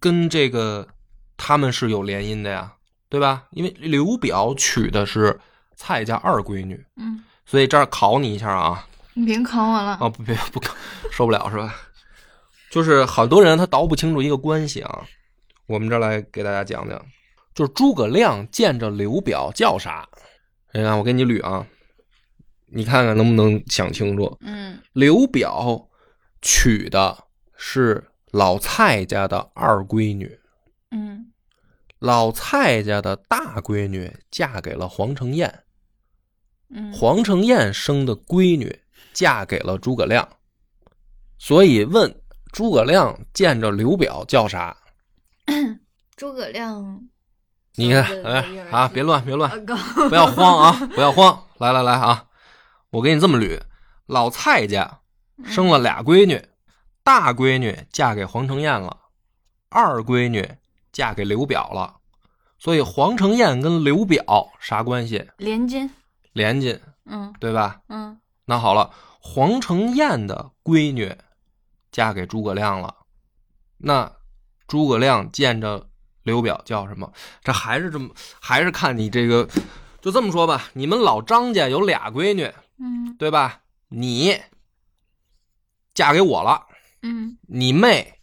[0.00, 0.88] 跟这个
[1.36, 2.74] 他们是有联姻的呀，
[3.12, 3.44] 对吧？
[3.50, 5.38] 因为刘表娶的是
[5.74, 8.88] 蔡家二闺女，嗯，所以这儿考你一下啊！
[9.12, 9.98] 你别考我了。
[10.00, 10.74] 啊，不别不考，
[11.10, 11.74] 受不了是吧？
[12.70, 15.04] 就是很多人他倒不清楚一个关系啊，
[15.66, 16.98] 我们这儿来给大家讲讲，
[17.54, 20.08] 就是诸葛亮见着刘表叫啥？
[20.72, 21.66] 哎呀，我给你捋啊，
[22.68, 24.38] 你看看能不能想清楚？
[24.40, 25.86] 嗯刘表
[26.40, 27.24] 娶的
[27.58, 30.38] 是老蔡家的二闺女，
[30.92, 31.26] 嗯
[32.02, 35.62] 老蔡家的大闺女嫁给了黄承彦，
[36.68, 38.76] 嗯黄承彦生的闺女
[39.12, 40.28] 嫁给了诸葛亮。
[41.38, 42.12] 所以问
[42.52, 44.76] 诸葛亮见着刘表叫啥？
[46.16, 47.08] 诸葛亮，
[47.76, 49.64] 你看，哎啊，别乱，别乱，
[50.08, 52.26] 不要 慌啊，不要慌，来来来啊，
[52.90, 53.60] 我给你这么捋：
[54.06, 55.02] 老蔡家
[55.44, 56.44] 生了俩闺女，
[57.04, 59.02] 大闺女嫁给黄承彦了，
[59.68, 60.56] 二闺女
[60.92, 61.96] 嫁给刘表了，
[62.58, 65.26] 所以黄承彦跟刘表啥关系？
[65.38, 65.90] 连襟。
[66.32, 67.80] 连襟，嗯对吧？
[67.88, 71.14] 嗯那好了，黄承彦的闺女
[71.90, 72.94] 嫁给诸葛亮了，
[73.78, 74.10] 那
[74.66, 75.88] 诸葛亮见着
[76.22, 77.12] 刘表叫什么？
[77.42, 79.48] 这还是这么，还是看你这个，
[80.00, 80.68] 就这么说吧。
[80.72, 83.60] 你们老张家有俩闺女，嗯对吧？
[83.88, 84.40] 你
[85.94, 86.66] 嫁给我了，
[87.02, 88.20] 嗯你妹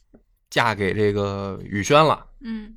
[0.49, 2.75] 嫁给这个宇轩了，嗯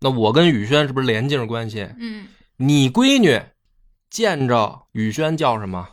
[0.00, 1.88] 那我跟宇轩是不是连襟关系？
[1.98, 3.40] 嗯，你闺女
[4.08, 5.88] 见着宇轩叫什么？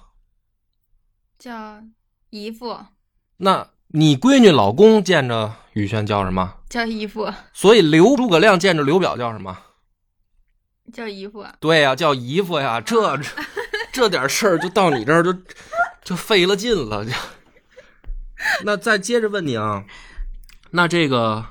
[1.38, 1.84] 叫
[2.30, 2.78] 姨父，
[3.38, 6.56] 那你闺女老公见着宇轩叫什么？
[6.70, 9.58] 叫姨父，所以刘诸葛亮见着刘表叫什么？
[10.93, 11.46] 叫姨父。
[11.60, 12.80] 对呀、叫姨父呀。
[12.80, 13.30] 这这
[13.91, 15.36] 这点事儿就到你这儿就
[16.02, 17.04] 就费了劲了。
[17.04, 17.12] 就
[18.63, 19.84] 那再接着问你啊，
[20.71, 21.45] 那这个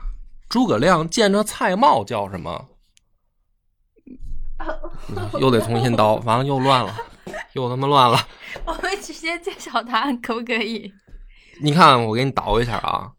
[0.48, 2.68] 诸葛亮见着蔡瑁叫什么？
[5.40, 6.94] 又得重新叨，完了又乱了，
[7.52, 8.18] 又他妈乱了。
[8.64, 10.92] 我们直接揭晓答案可不可以？
[11.61, 13.12] 你看，我给你倒一下啊，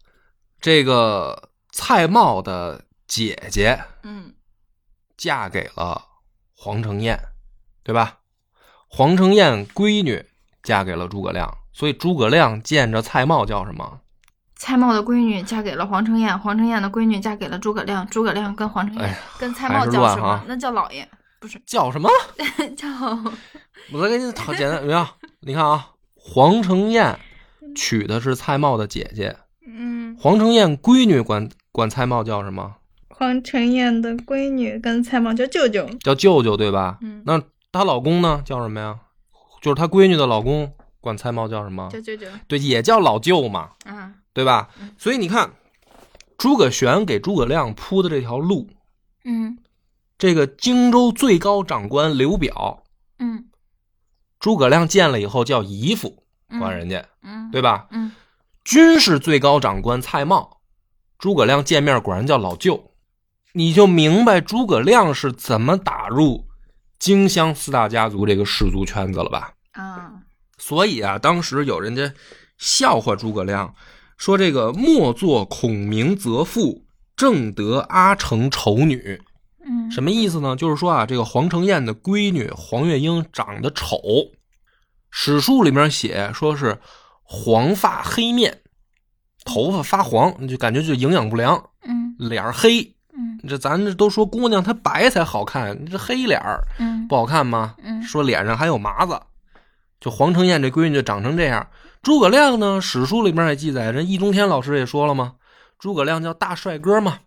[0.60, 4.34] 这个蔡瑁的姐姐嗯
[5.16, 6.04] 嫁给了
[6.54, 7.18] 黄承彦，
[7.82, 8.18] 对吧？
[8.88, 10.24] 黄承彦闺女
[10.62, 14.00] 嫁给了诸葛亮，所以诸葛亮见着蔡瑁叫什么？
[14.58, 20.42] 蔡瑁的闺女嫁给了黄承彦，黄承彦的闺女嫁给了诸葛亮，诸葛亮跟黄承彦、哎呀跟蔡瑁叫什么？
[20.48, 21.08] 那叫老爷，
[21.40, 22.10] 不是叫什么？
[22.76, 22.88] 叫
[23.92, 25.08] 我再给你讨简单，怎么样？
[25.40, 27.18] 你看啊，黄承彦
[27.74, 32.74] 娶的是蔡瑁的姐姐，嗯，黄承彦闺女管管蔡瑁叫什么？
[33.08, 35.88] 黄承彦的闺女跟蔡瑁叫舅舅。
[36.00, 36.98] 叫舅舅，对吧？
[37.00, 37.40] 嗯那
[37.70, 38.42] 她老公呢？
[38.44, 38.96] 叫什么呀？
[39.62, 41.88] 就是她闺女的老公管蔡瑁叫什么？
[41.90, 44.68] 叫舅舅对，也叫老舅嘛，啊，对吧？
[44.80, 44.94] 嗯？
[44.96, 45.50] 所以你看，
[46.36, 48.70] 诸葛玄给诸葛亮铺的这条路，
[49.24, 49.58] 嗯。
[50.16, 52.84] 这个荆州最高长官刘表，
[53.18, 53.46] 嗯，
[54.38, 56.60] 诸葛亮见了以后叫姨父，嗯。
[56.60, 57.50] 管人家，嗯。
[57.50, 57.88] 对吧？
[57.90, 58.12] 嗯。
[58.62, 60.58] 军事最高长官蔡瑁，
[61.18, 62.92] 诸葛亮见面果然叫老舅，
[63.54, 66.46] 你就明白诸葛亮是怎么打入
[67.00, 69.52] 荆襄四大家族这个氏族圈子了吧？
[69.72, 70.12] 啊，
[70.58, 72.12] 所以啊，当时有人家
[72.56, 73.74] 笑话诸葛亮，
[74.18, 76.84] 说这个莫作孔明则父，
[77.16, 79.22] 正得阿成丑女。
[79.64, 80.56] 嗯什么意思呢？
[80.56, 83.98] 就是说啊，这个黄承彦的闺女黄月英长得丑，
[85.10, 86.78] 史书里面写说是
[87.22, 88.60] 黄发黑面，
[89.44, 92.82] 头发发黄，就感觉就营养不良，嗯脸儿黑。
[93.14, 97.76] 嗯这咱这都说姑娘她白才好看，这黑脸儿嗯不好看吗？
[97.84, 99.20] 嗯说脸上还有麻子，
[100.00, 101.66] 就黄承彦这闺女就长成这样。
[102.02, 105.34] 诸葛亮呢，史书里面也记载，人易中天老师也说了嘛，
[105.78, 107.18] 诸葛亮叫大帅哥嘛，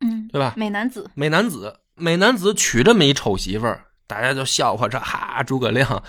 [0.00, 0.54] 嗯，对吧？
[0.56, 1.10] 美男子。
[1.14, 6.02] 美男子，美男子娶这么一丑媳妇儿，大家就笑话这哈，诸葛亮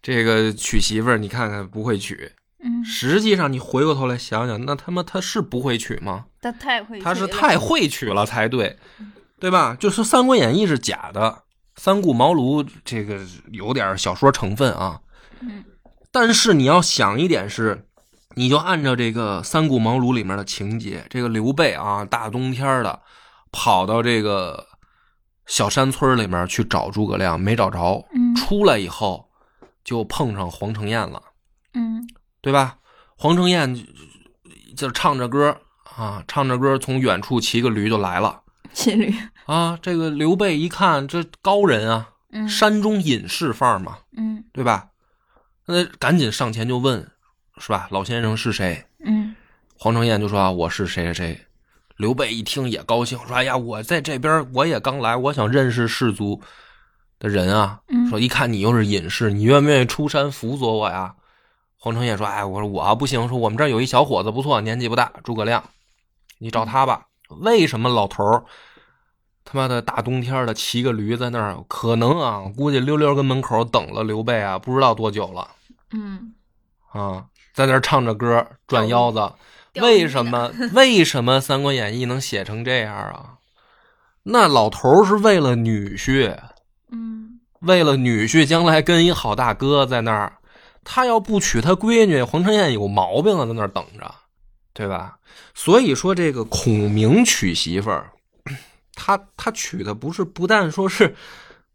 [0.00, 2.30] 这个娶媳妇儿，你看看不会娶。
[2.62, 6.26] 嗯，实际上你回过头来想想，那他妈他是不会娶吗？
[6.40, 8.76] 他太会，他是太会娶了才对，
[9.38, 9.76] 对吧？
[9.78, 11.42] 就是《三国演义》是假的，
[11.76, 13.20] 三顾茅庐这个
[13.52, 15.00] 有点小说成分啊。
[15.40, 15.64] 嗯
[16.10, 17.86] 但是你要想一点是，
[18.34, 23.00] 你就按照这个《三顾茅庐》里面的情节，这个刘备啊，大冬天的
[23.52, 24.66] 跑到这个
[25.46, 29.28] 小山村里面去找诸葛亮，没找着，嗯出来以后
[29.84, 31.22] 就碰上黄承彦了。
[31.74, 32.08] 嗯
[32.40, 32.76] 对吧？
[33.16, 33.82] 黄承彦就
[34.76, 35.56] 就唱着歌
[35.96, 38.42] 啊，唱着歌从远处骑个驴就来了
[38.72, 39.12] 骑驴。
[39.46, 39.78] 啊。
[39.82, 44.88] 这个刘备一看，这高人啊，嗯山中隐士范儿嘛，嗯对吧？
[45.70, 47.06] 那赶紧上前就问，
[47.58, 47.88] 是吧？
[47.90, 48.86] 老先生是谁？
[49.04, 49.36] 嗯
[49.78, 51.40] 黄承彦就说啊，我是谁谁谁。
[51.98, 56.40] 刘备一听也高兴，说：“哎呀，我在这边，我也刚来，我想认识士族
[57.18, 57.80] 的人啊。
[57.88, 61.14] 嗯说一看你又是隐士，你愿不愿意出山辅佐我呀？”
[61.76, 65.62] 黄承彦说：“哎，我说我不行，说我们这儿有一小伙子不错，年纪不大，诸葛亮，
[66.38, 67.06] 你找他吧。
[67.42, 68.44] 为什么老头儿
[69.44, 71.62] 他妈的大冬天的骑个驴在那儿？
[71.68, 75.48] 可能啊，估计溜溜跟门口等了刘备啊，不知道多久了
[75.92, 76.34] 嗯，
[76.92, 77.24] 啊，
[77.54, 79.32] 在那儿唱着歌转腰子。
[79.80, 80.50] 为什么？
[80.72, 83.34] 为什么《三国演义》能写成这样啊？
[84.24, 86.36] 那老头是为了女婿，
[86.90, 90.38] 嗯为了女婿将来跟一好大哥在那儿，
[90.84, 94.14] 他要不娶他闺女，黄承彦有毛病啊，在那儿等着，
[94.72, 95.18] 对吧？
[95.54, 98.10] 所以说这个孔明娶媳妇儿，
[98.94, 101.14] 他他娶的不是不但说是，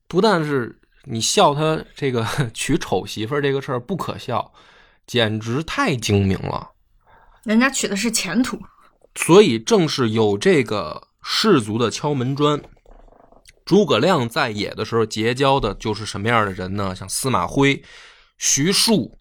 [0.07, 4.53] 不但是你笑他这个 娶丑媳妇儿这个事儿不可笑，
[5.05, 6.71] 简直太精明了。
[7.43, 8.59] 人家娶的是前途。
[9.15, 12.61] 所以正是有这个士族的敲门砖。
[13.63, 16.95] 诸葛亮在野的时候结交的就是什么样的人呢？
[16.95, 17.81] 像司马徽、
[18.37, 19.17] 徐庶、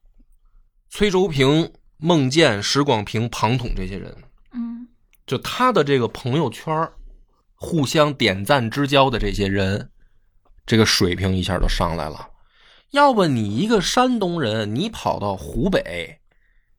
[0.90, 4.16] 崔州平、孟建、石广平、庞统这些人，
[4.52, 4.88] 嗯
[5.26, 6.94] 就他的这个朋友圈儿
[7.54, 9.91] 互相点赞之交的这些人，
[10.66, 12.28] 这个水平一下就上来了。
[12.90, 16.20] 要不你一个山东人，你跑到湖北，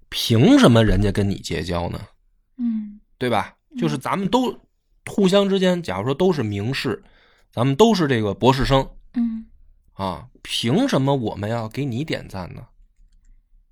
[0.09, 1.99] 凭什么人家跟你结交呢？
[2.57, 3.55] 嗯对吧？
[3.77, 4.55] 就是咱们都
[5.05, 7.03] 互相之间，假如说都是名士，
[7.51, 9.45] 咱们都是这个博士生嗯
[9.93, 12.61] 啊，凭什么我们要给你点赞呢？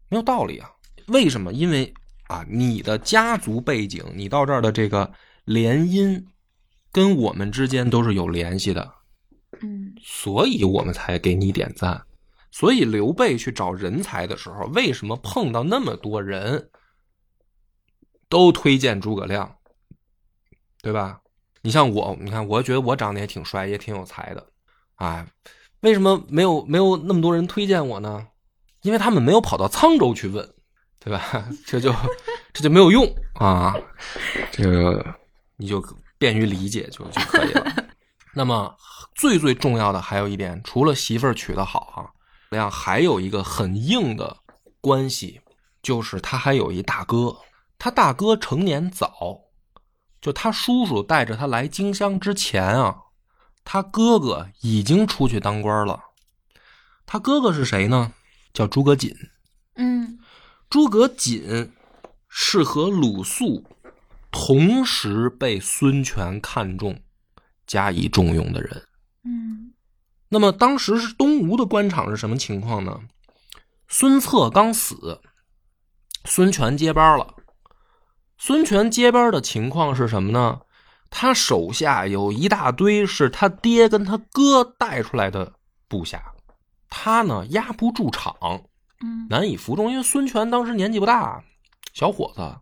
[0.10, 0.70] 没有道理啊！
[1.08, 1.54] 为什么？
[1.54, 1.94] 因为
[2.28, 5.12] 啊，你的家族背景，你到这儿的这个
[5.46, 6.24] 联姻，
[6.92, 8.92] 跟我们之间都是有联系的，
[9.62, 12.02] 嗯所以我们才给你点赞。
[12.52, 16.70] 所以刘备去找人才的时候，为什么碰到那么多人
[18.28, 19.56] 都推荐诸葛亮，
[20.82, 21.22] 对吧？
[21.62, 24.46] 你像我，你看，我觉得我长得也挺帅，也挺有才的，
[24.96, 25.26] 啊，
[25.82, 28.28] 为什么没有没有那么多人推荐我呢？
[28.82, 30.54] 因为他们没有跑到沧州去问，
[31.00, 31.48] 对吧？
[31.66, 31.94] 这就
[32.52, 33.06] 这就没有用
[33.36, 33.76] 啊，
[34.52, 35.16] 这个
[35.56, 35.82] 你就
[36.18, 37.88] 便于理解就就可以了。
[38.34, 38.76] 那么
[39.16, 42.10] 最最重要的还有一点，除了媳妇儿娶得好啊，
[42.52, 44.38] 这样还有一个很硬的
[44.80, 45.42] 关系，
[45.82, 47.36] 就是他还有一大哥，
[47.78, 49.42] 他大哥成年早，
[50.22, 52.96] 就他叔叔带着他来荆襄之前啊，
[53.64, 56.00] 他哥哥已经出去当官了。
[57.06, 58.14] 他哥哥是谁呢？
[58.54, 59.14] 叫诸葛瑾。
[59.76, 60.20] 嗯
[60.70, 61.74] 诸葛瑾
[62.30, 63.66] 是和鲁肃
[64.32, 67.02] 同时被孙权看中、
[67.72, 68.84] 加以重用的人。
[69.24, 69.72] 嗯
[70.28, 73.00] 那么当时是东吴的官场是什么情况呢？
[73.88, 75.22] 孙策刚死，
[76.26, 77.34] 孙权接班了。
[78.38, 80.60] 孙权接班的情况是什么呢？
[81.10, 85.54] 他手下有一大堆是他爹跟他哥带出来的
[85.88, 86.34] 部下，
[86.90, 88.36] 他呢压不住场，
[89.02, 89.90] 嗯难以服众。
[89.90, 91.42] 因为孙权当时年纪不大，
[91.94, 92.56] 小伙子，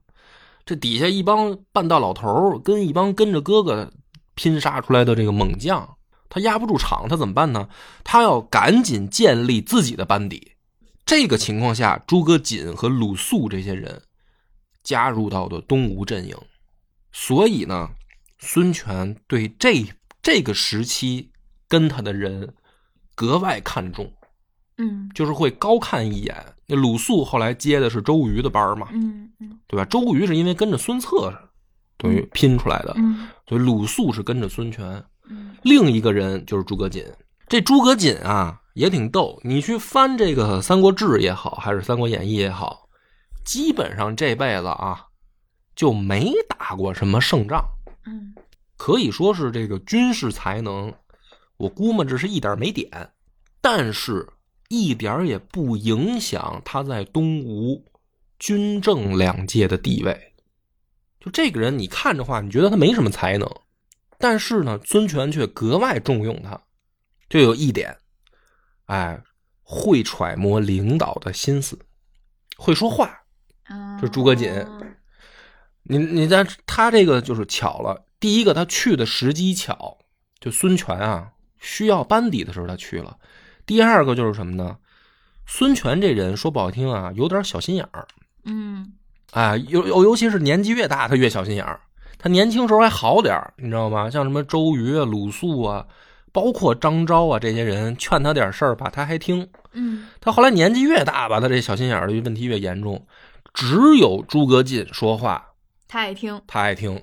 [0.65, 3.91] 这底下一帮半大老头儿跟一帮跟着哥哥
[4.39, 5.97] 拼杀出来的这个猛将，
[6.29, 7.67] 他压不住场，他怎么办呢？
[8.05, 10.53] 他要赶紧建立自己的班底。
[11.05, 14.01] 这个情况下，诸葛瑾和鲁肃这些人
[14.81, 16.37] 加入到的东吴阵营，
[17.11, 17.89] 所以呢，
[18.37, 19.85] 孙权对这
[20.21, 21.31] 这个时期
[21.67, 22.53] 跟他的人
[23.15, 24.09] 格外看重。
[24.81, 26.33] 嗯就是会高看一眼。
[26.65, 29.83] 那鲁肃后来接的是周瑜的班儿嘛，嗯嗯对吧？
[29.83, 31.48] 周瑜是因为跟着孙策
[31.99, 35.03] 等于拼出来的，嗯所以鲁肃是跟着孙权。
[35.29, 37.05] 嗯另一个人就是诸葛瑾。
[37.47, 42.87] 这诸葛瑾啊也挺逗，你去翻这个《三国志》也好，还是《三国演义》也好，
[43.43, 45.05] 基本上这辈子啊
[45.75, 47.63] 就没打过什么胜仗，
[48.05, 48.33] 嗯
[48.77, 50.93] 可以说是这个军事才能，
[51.57, 52.89] 我估摸着是一点没点，
[53.59, 54.25] 但是
[54.69, 57.83] 一点也不影响他在东吴
[58.37, 60.28] 军政两界的地位。
[61.19, 63.49] 就这个人，你看着话，你觉得他没什么才能，
[64.17, 66.61] 但是呢，孙权却格外重用他，
[67.29, 67.97] 就有一点，
[68.85, 69.21] 哎，
[69.61, 71.77] 会揣摩领导的心思，
[72.57, 73.19] 会说话。
[73.65, 74.65] 啊，这诸葛瑾
[75.83, 79.97] 你你在他这个就是巧了，第一个他去的时机巧，
[80.39, 83.17] 就孙权啊需要班底的时候他去了。
[83.65, 84.77] 第二个就是什么呢？
[85.45, 88.07] 孙权这人说不好听啊，有点小心眼儿，
[88.43, 88.93] 嗯
[89.31, 91.79] 哎，尤尤尤其是年纪越大，他越小心眼儿。
[92.17, 94.09] 他年轻时候还好点儿，你知道吗？
[94.09, 95.85] 像什么周瑜啊、鲁肃啊，
[96.31, 99.47] 包括张昭啊这些人劝他点事儿吧，他还听。
[99.71, 103.05] 嗯他后来年纪越大吧，他这小心眼儿的问题越严重。
[103.53, 105.43] 只有诸葛瑾说话，
[105.87, 107.01] 他爱听，他爱听。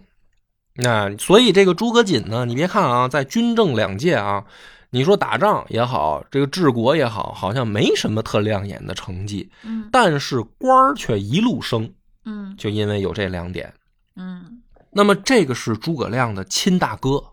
[0.75, 4.45] 那所以这个诸葛瑾呢，你别看啊，在军政两界啊，
[4.91, 11.91] 你说打仗也好，这个治国也好，好像没什么特亮眼的成绩，嗯但是官儿却一路升，
[12.27, 13.73] 嗯就因为有这两点。
[14.17, 17.31] 嗯那么这个是诸葛亮的亲大哥，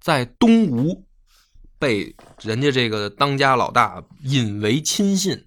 [0.00, 1.04] 在东吴
[1.78, 5.46] 被人家这个当家老大引为亲信。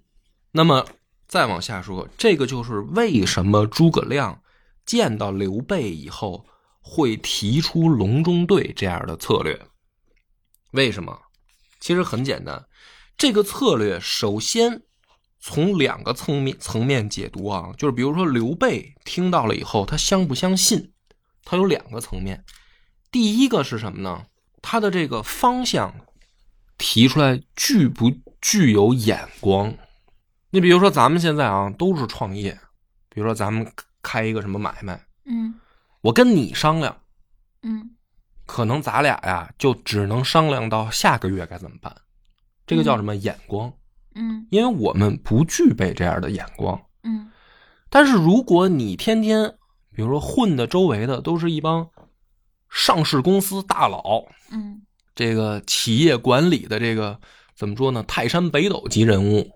[0.50, 0.86] 那么
[1.26, 4.42] 再往下说，这个就是为什么诸葛亮
[4.84, 6.46] 见到刘备以后
[6.80, 9.60] 会提出隆中对这样的策略。
[10.72, 11.16] 为什么？
[11.80, 12.66] 其实很简单，
[13.16, 14.82] 这个策略首先
[15.40, 20.92] 从两个层面层面解读啊，就是比如说刘备听到了以后，他相不相信？
[21.44, 22.44] 他有两个层面。
[23.10, 24.26] 第一个是什么呢？
[24.62, 25.94] 他的这个方向
[26.76, 29.74] 提出来具不具有眼光？
[30.50, 32.52] 你比如说咱们现在啊都是创业，
[33.08, 33.66] 比如说咱们
[34.02, 35.54] 开一个什么买卖，嗯
[36.02, 37.00] 我跟你商量，
[37.62, 37.96] 嗯
[38.46, 41.94] 可能咱俩呀就只能商量到下个月该怎么办。
[42.66, 43.72] 这个叫什么眼光？
[44.14, 46.80] 嗯因为我们不具备这样的眼光。
[47.02, 47.30] 嗯
[47.88, 49.54] 但是如果你天天，
[49.94, 51.88] 比如说混的周围的都是一帮
[52.68, 54.82] 上市公司大佬，嗯
[55.14, 57.20] 这个企业管理的这个
[57.56, 58.04] 怎么说呢？
[58.06, 59.50] 泰山北斗级人物，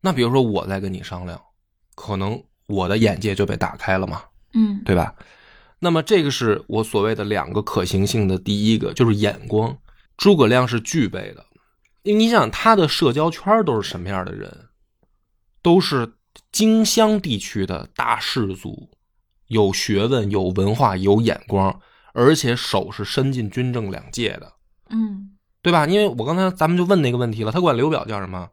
[0.00, 1.40] 那比如说我在跟你商量，
[1.94, 5.14] 可能我的眼界就被打开了嘛，嗯对吧？
[5.78, 9.78] 那么这个是我所谓的两个可行性的第一个，就是眼光，
[10.16, 11.46] 诸葛亮是具备的。
[12.08, 14.50] 因为你想他的社交圈都是什么样的人？
[15.60, 16.14] 都是
[16.50, 18.88] 荆襄地区的大士族，
[19.48, 21.78] 有学问、有文化、有眼光，
[22.14, 24.50] 而且手是伸进军政两界的，
[24.88, 25.86] 嗯对吧？
[25.86, 28.48] 因为我刚才咱们就问那个问题了，他管刘表叫什么？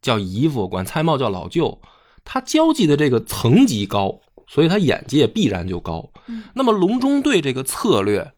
[0.00, 1.78] 叫姨父，管蔡瑁叫老舅。
[2.24, 6.10] 他交际的这个层级高，所以他眼界必然就高。
[6.26, 8.32] 嗯那么隆中对这个策略，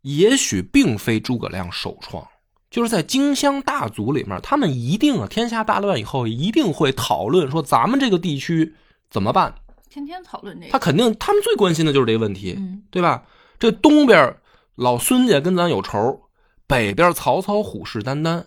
[0.00, 2.26] 也许并非诸葛亮首创，
[2.70, 8.74] 就是在荆襄大族里面，他们一定啊，天下大乱以后一定会讨论说咱们这个地区
[9.10, 9.54] 怎么办。
[9.88, 10.72] 天天讨论这个。
[10.72, 13.22] 他肯定，他们最关心的就是这个问题，嗯对吧？
[13.58, 14.36] 这东边
[14.74, 16.20] 老孙家跟咱有仇，
[16.66, 18.44] 北边曹操虎视眈眈，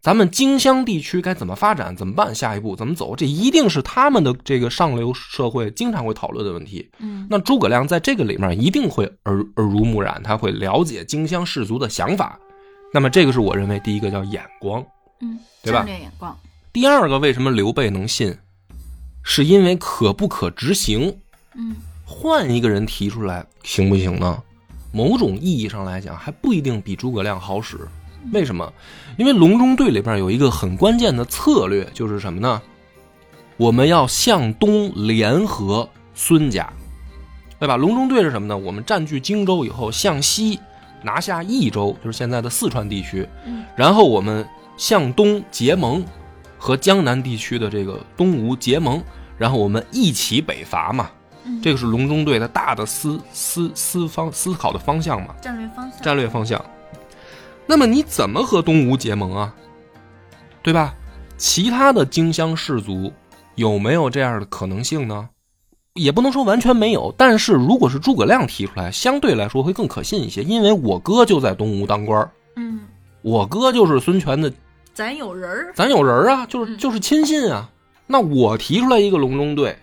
[0.00, 1.96] 咱们荆襄地区该怎么发展？
[1.96, 2.32] 怎么办？
[2.32, 3.16] 下一步怎么走？
[3.16, 6.88] 这一定是他们的这个上流社会经常会讨论的问题。
[7.00, 12.38] 嗯那诸葛亮在这个里面一定会耳耳濡目染，他会了解荆襄士族的想法。
[12.92, 14.84] 那么这个是我认为第一个叫眼光。
[15.20, 16.36] 嗯，对吧眼光。
[16.72, 18.36] 第二个，为什么刘备能信？
[19.22, 21.16] 是因为可不可执行？
[21.54, 21.76] 嗯
[22.10, 24.42] 换一个人提出来行不行呢？
[24.92, 27.76] 某种意义上来讲，还不一定比诸葛亮好使。
[28.32, 28.72] 为什么？
[29.18, 32.62] 因为隆中对里边有一个很关键的策略，就是什么呢？
[33.58, 36.72] 我们要向东联合孙家，
[37.58, 37.76] 对吧？
[37.76, 38.56] 隆中对是什么呢？
[38.56, 40.58] 我们占据荆州以后，向西
[41.02, 44.46] 拿下益州，就是现在的四川地区，嗯然后我们
[44.76, 46.04] 向东结盟，
[46.58, 49.02] 和江南地区的这个东吴结盟，
[49.36, 51.10] 然后我们一起北伐嘛。
[51.44, 56.02] 嗯，这个是隆中对的大的思思思方思考的方向嘛，战略方向。
[56.02, 56.64] 战略方向。
[57.66, 59.54] 那么你怎么和东吴结盟啊？
[60.62, 60.94] 对吧？
[61.36, 63.12] 其他的荆襄士族
[63.54, 65.28] 有没有这样的可能性呢？
[65.98, 72.80] 也不能说完全没有，但是如果是诸葛亮提出来，相对来说会更可信一些，因为我哥就在东吴当官儿，嗯，
[73.22, 74.50] 我哥就是孙权的，
[74.94, 75.72] 咱有人儿。
[75.74, 77.68] 咱有人儿啊，就是嗯就是亲信啊。
[78.06, 79.76] 那我提出来一个隆中对，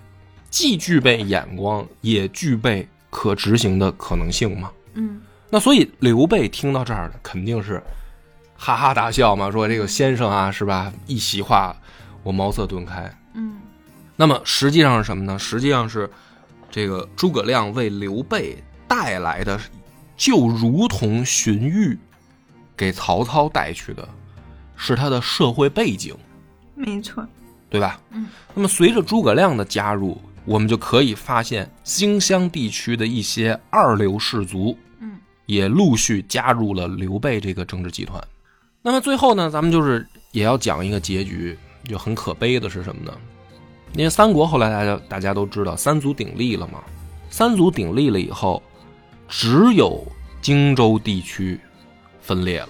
[0.49, 4.72] 既具备眼光，也具备可执行的可能性嘛。
[4.93, 7.82] 嗯那所以刘备听到这儿肯定是
[8.57, 10.91] 哈哈大笑嘛，说这个先生啊，是吧？
[11.05, 11.76] 一席话，
[12.24, 13.13] 我茅塞顿开。
[13.36, 13.57] 嗯
[14.16, 15.38] 那么实际上是什么呢？
[15.38, 16.09] 实际上是
[16.72, 19.59] 这个诸葛亮为刘备带来的，
[20.16, 21.97] 就如同荀彧
[22.78, 24.07] 给曹操带去的，
[24.76, 26.16] 是他的社会背景，
[26.76, 27.26] 没错。
[27.70, 27.99] 对吧？
[28.11, 28.28] 嗯。
[28.53, 38.24] 那么随着诸葛亮的加入，我们就可以发现荆襄地区的一些二流士族，嗯也陆续加入了刘备这个政治集团。
[38.82, 43.11] 那么最后呢，咱们就是也要讲一个结局，就很可悲的是什么呢？
[43.96, 46.84] 因为三国后来大家大家都知道三足鼎立了嘛，
[47.30, 48.62] 三足鼎立了以后，
[49.28, 50.06] 只有
[50.41, 51.60] 荆州地区
[52.22, 52.70] 分裂了，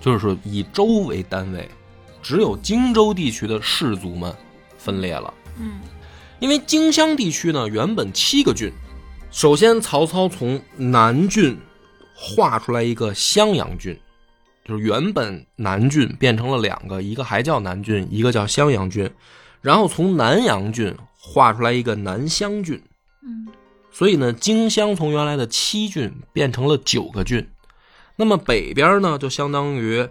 [0.00, 1.68] 就是说以州为单位，
[2.22, 4.32] 只有荆州地区的士族们
[4.78, 5.34] 分裂了。
[5.58, 5.80] 嗯
[6.40, 8.70] 因为荆襄地区呢，原本七个郡，
[9.30, 11.56] 首先曹操从南郡
[12.14, 13.98] 划出来一个襄阳郡，
[14.64, 19.10] 就是原本南郡变成了两个，一个还叫南郡，一个叫襄阳郡，
[19.64, 22.82] 然后从南阳郡划出来一个南襄郡，
[23.22, 23.48] 嗯
[23.90, 27.48] 所以呢，荆襄从原来的七郡变成了九个郡。
[28.16, 30.06] 那么北边呢，就相当于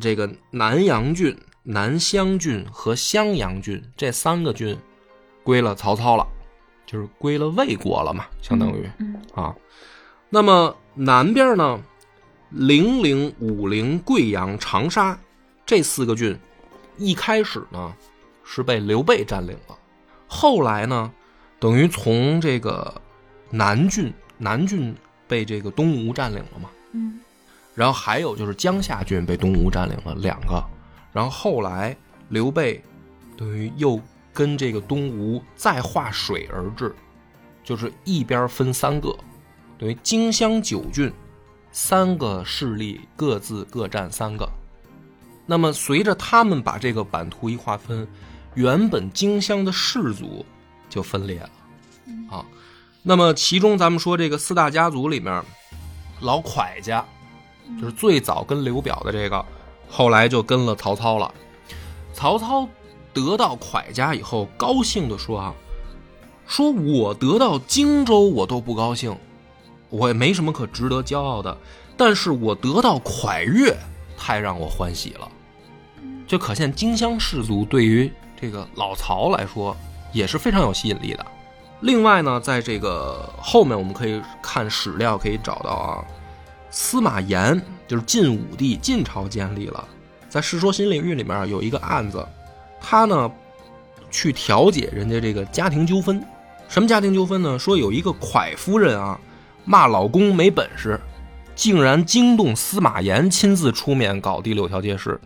[0.00, 4.76] 这个南阳郡、南襄郡和襄阳郡这三个郡
[5.44, 6.26] 归了曹操了，
[6.84, 9.54] 就是归了魏国了嘛，相当于嗯啊。
[10.30, 11.80] 那么南边呢，
[12.50, 15.16] 零陵、武陵、贵阳、长沙
[15.64, 16.36] 这四个郡，
[16.98, 17.94] 一开始呢
[18.52, 19.78] 是被刘备占领了，
[20.26, 21.12] 后来呢，
[21.60, 23.00] 等于从这个
[23.48, 24.92] 南郡，南郡
[25.28, 27.20] 被这个东吴占领了嘛，嗯。
[27.76, 30.60] 然后还有就是江夏郡被东吴占领了两个，
[31.12, 31.96] 然后后来
[32.30, 32.82] 刘备
[33.36, 34.00] 等于又
[34.32, 36.92] 跟这个东吴再划水而治，
[37.62, 39.16] 就是一边分三个，
[39.78, 41.12] 等于荆襄九郡，
[41.70, 44.50] 三个势力各自各占三个。
[45.46, 48.06] 那么随着他们把这个版图一划分，
[48.54, 50.44] 原本荆襄的氏族
[50.88, 51.50] 就分裂了
[52.30, 52.44] 啊。
[53.02, 55.42] 那么其中咱们说这个四大家族里面，
[56.20, 57.04] 老蒯家
[57.80, 59.44] 就是最早跟刘表的这个，
[59.88, 61.32] 后来就跟了曹操了。
[62.12, 62.68] 曹操
[63.14, 65.54] 得到蒯家以后，高兴的说啊，
[66.46, 69.16] 说我得到荆州我都不高兴，
[69.88, 71.56] 我也没什么可值得骄傲的，
[71.96, 73.74] 但是我得到蒯越
[74.18, 75.30] 太让我欢喜了，
[76.26, 79.76] 就可见荆襄氏族对于这个老曹来说
[80.12, 81.26] 也是非常有吸引力的。
[81.80, 86.04] 另外呢，在这个后面我们可以看史料可以找到啊，
[86.70, 89.88] 司马炎就是晋武帝晋朝建立了，
[90.28, 92.26] 在《世说新领域》里面有一个案子，
[92.80, 93.30] 他呢
[94.10, 96.22] 去调解人家这个家庭纠纷。
[96.68, 97.58] 什么家庭纠纷呢？
[97.58, 99.18] 说有一个蒯夫人啊，
[99.64, 101.00] 骂老公没本事，
[101.54, 105.20] 竟然惊动司马炎亲自出面搞第六条街市。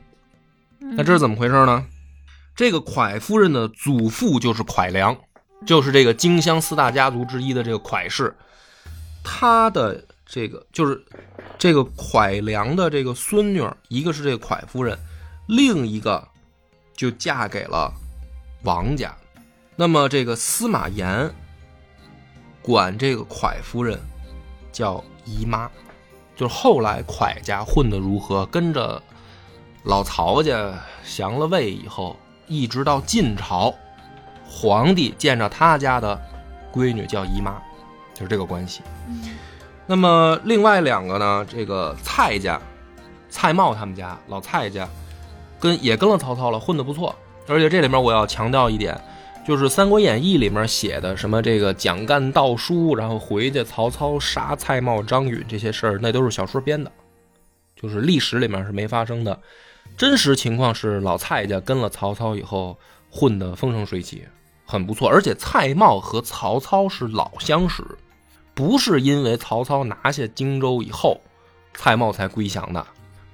[0.79, 1.85] 那这是怎么回事呢？
[2.57, 5.17] 这个蒯夫人的祖父就是蒯良，
[5.67, 8.35] 就是这个荆襄四大家族之一的这个蒯氏，
[9.25, 11.05] 他的这个就是
[11.59, 14.99] 这个蒯良的这个孙女，一个是这个蒯夫人，
[15.49, 16.29] 另一个
[16.95, 17.93] 就嫁给了
[18.63, 19.15] 王家。
[19.77, 21.29] 那么这个司马炎
[22.63, 23.99] 管这个蒯夫人
[24.71, 25.69] 叫姨妈，
[26.37, 29.03] 就是后来蒯家混得如何，跟着
[29.83, 30.73] 老曹家
[31.05, 32.17] 降了魏以后，
[32.47, 33.75] 一直到晋朝，
[34.47, 36.21] 皇帝见着他家的
[36.73, 37.61] 闺女叫姨妈，
[38.15, 38.83] 就是这个关系。
[39.87, 42.61] 那么另外两个呢，这个蔡家，
[43.29, 44.89] 蔡瑁他们家老蔡家，
[45.61, 47.15] 跟也跟了曹操了，混得不错。
[47.47, 48.99] 而且这里面我要强调一点，
[49.47, 56.91] 就是《三国演义》里面写的什么这个蒋干盗书，然后回去曹操杀蔡瑁、张允这些事儿，那都是小说编的，
[57.77, 59.39] 就是历史里面是没发生的。
[59.97, 62.79] 真实情况是老蔡家跟了曹操以后，
[63.11, 64.25] 混得风生水起，
[64.65, 65.09] 很不错。
[65.09, 67.85] 而且蔡瑁和曹操是老相识。
[68.55, 71.21] 不是因为曹操拿下荆州以后，
[71.75, 72.87] 蔡瑁才归降的。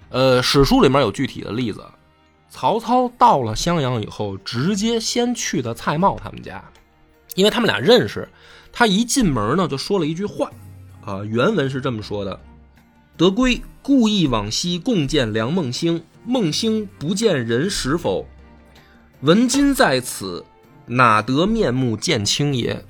[0.09, 1.85] 呃，史书里面有具体的例子。
[2.49, 6.65] 曹操到了襄阳以后，直接先去的蔡瑁他们家，
[7.35, 8.29] 因为他们俩认识。
[8.73, 10.51] 他一进门呢，就说了一句话，
[11.05, 12.41] 啊，原文是这么说的
[13.17, 18.27] ：“德归故意往西共见梁孟兴，孟兴不见人时否？
[19.23, 20.45] 闻今在此，
[20.87, 22.85] 哪得面目见卿也？”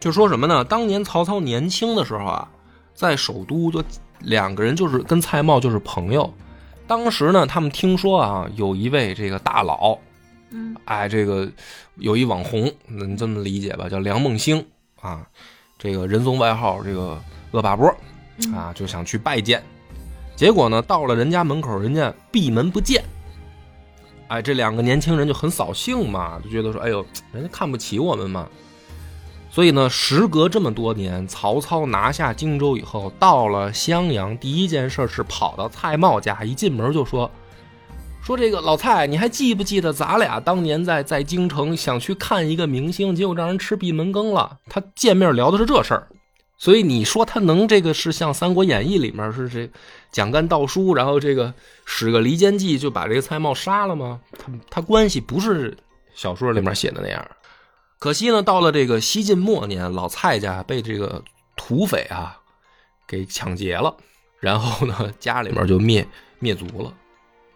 [0.00, 0.64] 就说什么呢？
[0.64, 2.48] 当年曹操年轻的时候啊，
[2.94, 3.82] 在首都就
[4.20, 6.32] 两个人就是跟蔡瑁就是朋友。
[6.86, 9.98] 当时呢，他们听说啊，有一位这个大佬，
[10.50, 11.50] 嗯，哎，这个
[11.96, 14.64] 有一网红，你这么理解吧，叫梁梦兴
[15.00, 15.26] 啊，
[15.78, 17.88] 这个人送外号这个恶霸波
[18.54, 19.62] 啊，就想去拜见。
[20.38, 23.02] 结果呢，到了人家门口，人家闭门不见。
[24.28, 28.46] 哎，这两个年轻人就很扫兴嘛，就觉得说，哎呦，人家看不起我们嘛。
[29.50, 37.28] 所以呢，时隔这么多年，曹操拿下荆州以后，到了襄阳，第一件事是跑到蔡瑁家，一进门就说
[38.22, 44.58] ：“说这个老蔡，你还记不记得咱俩当年在在京城想去看一个明星，结果让人吃闭门羹了？
[44.70, 46.06] 他见面聊的是这事儿，
[46.58, 49.68] 所以你说他能这个是像《三国演义》里面是这
[50.10, 51.52] 蒋干盗书，然后这个
[51.84, 54.20] 使个离间计就把这个蔡瑁杀了吗？
[54.38, 55.76] 他他关系不是
[56.14, 57.24] 小说里面写的那样。”
[58.00, 61.22] 可惜呢，到了这个西晋末年，老蔡家被这个
[61.56, 62.38] 土匪啊
[63.08, 63.92] 给抢劫了，
[64.38, 66.06] 然后呢，家里面就灭
[66.38, 66.94] 灭族了。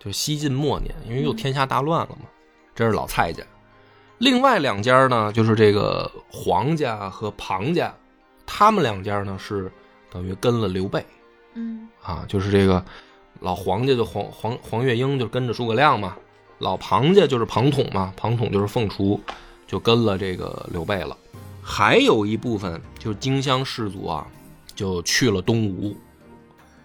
[0.01, 2.27] 就西晋末年，因为又天下大乱了嘛。
[2.75, 3.45] 这是老蔡家。
[4.19, 7.95] 另外两家呢，就是这个黄家和庞家，
[8.45, 9.71] 他们两家呢是
[10.11, 11.07] 等于跟了刘备。
[11.55, 12.85] 嗯啊，就是这个
[13.41, 16.17] 老黄家就黄黄黄月英就跟着诸葛亮嘛，
[16.59, 19.21] 老庞家就是庞统嘛，庞统就是凤雏。
[19.65, 21.17] 就跟了这个刘备了，
[21.63, 24.27] 还有一部分就是荆襄士族啊，
[24.75, 25.97] 就去了东吴，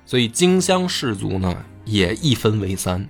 [0.05, 3.05] 所以荆襄士族呢也一分为三。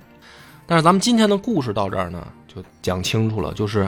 [0.66, 3.88] 但是咱们今天的故事到这儿呢，就讲清楚了，就是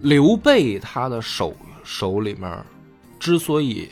[0.00, 2.62] 刘备他的手手里面
[3.18, 3.90] 之所以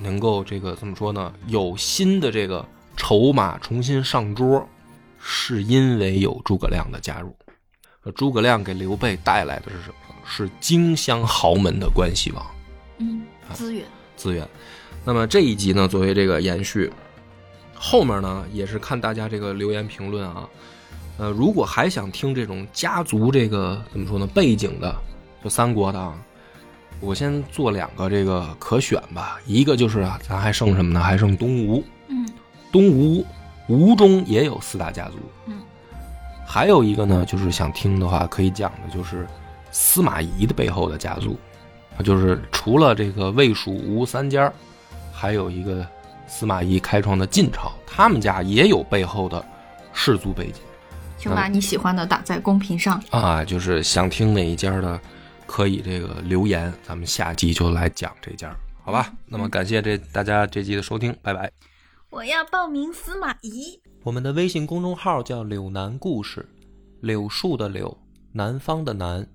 [0.00, 4.66] 能够这个怎么说呢，有新的这个筹码重新上桌，
[5.20, 7.34] 是因为有诸葛亮的加入。
[8.14, 9.94] 诸葛亮给刘备带来的是什么？
[10.24, 12.46] 是荆襄豪门的关系网，
[12.98, 13.22] 嗯，
[13.52, 13.84] 资源
[14.16, 14.46] 资源。
[15.04, 16.90] 那么这一集呢，作为这个延续，
[17.74, 20.48] 后面呢也是看大家这个留言评论啊。
[21.18, 24.94] 呃，如果还想听这种家族这个怎么说呢背景的，
[25.42, 26.16] 就三国的啊，
[27.00, 29.38] 我先做两个这个可选吧。
[29.46, 31.00] 一个就是啊，咱还剩什么呢？
[31.00, 31.82] 还剩东吴。
[32.08, 32.28] 嗯，
[32.70, 33.26] 东吴
[33.68, 35.16] 吴中也有四大家族。
[35.46, 35.60] 嗯，
[36.46, 39.26] 还有一个呢，就是想听的话，可以讲的就是。
[39.72, 41.38] 司马懿的背后的家族，
[42.04, 44.52] 就是除了这个魏、蜀、吴三家，
[45.12, 45.86] 还有一个
[46.26, 49.40] 司马懿开创的晋朝，他们家也有背后的
[49.92, 50.54] 氏族背景。
[51.16, 53.44] 请把你喜欢的打在公屏上啊！
[53.44, 54.98] 就是想听哪一家的，
[55.50, 59.12] 可以这个留言，咱们下集就来讲这家，好吧？
[59.26, 61.50] 那么感谢这大家这集的收听，拜拜。
[62.08, 63.80] 我要报名司马懿。
[64.04, 66.48] 我们的微信公众号叫“柳南故事”，
[67.02, 67.98] 柳树的柳，
[68.30, 69.26] 南方的南。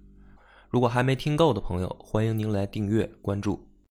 [0.70, 3.65] 如果还没听够的朋友，欢迎您来订阅关注。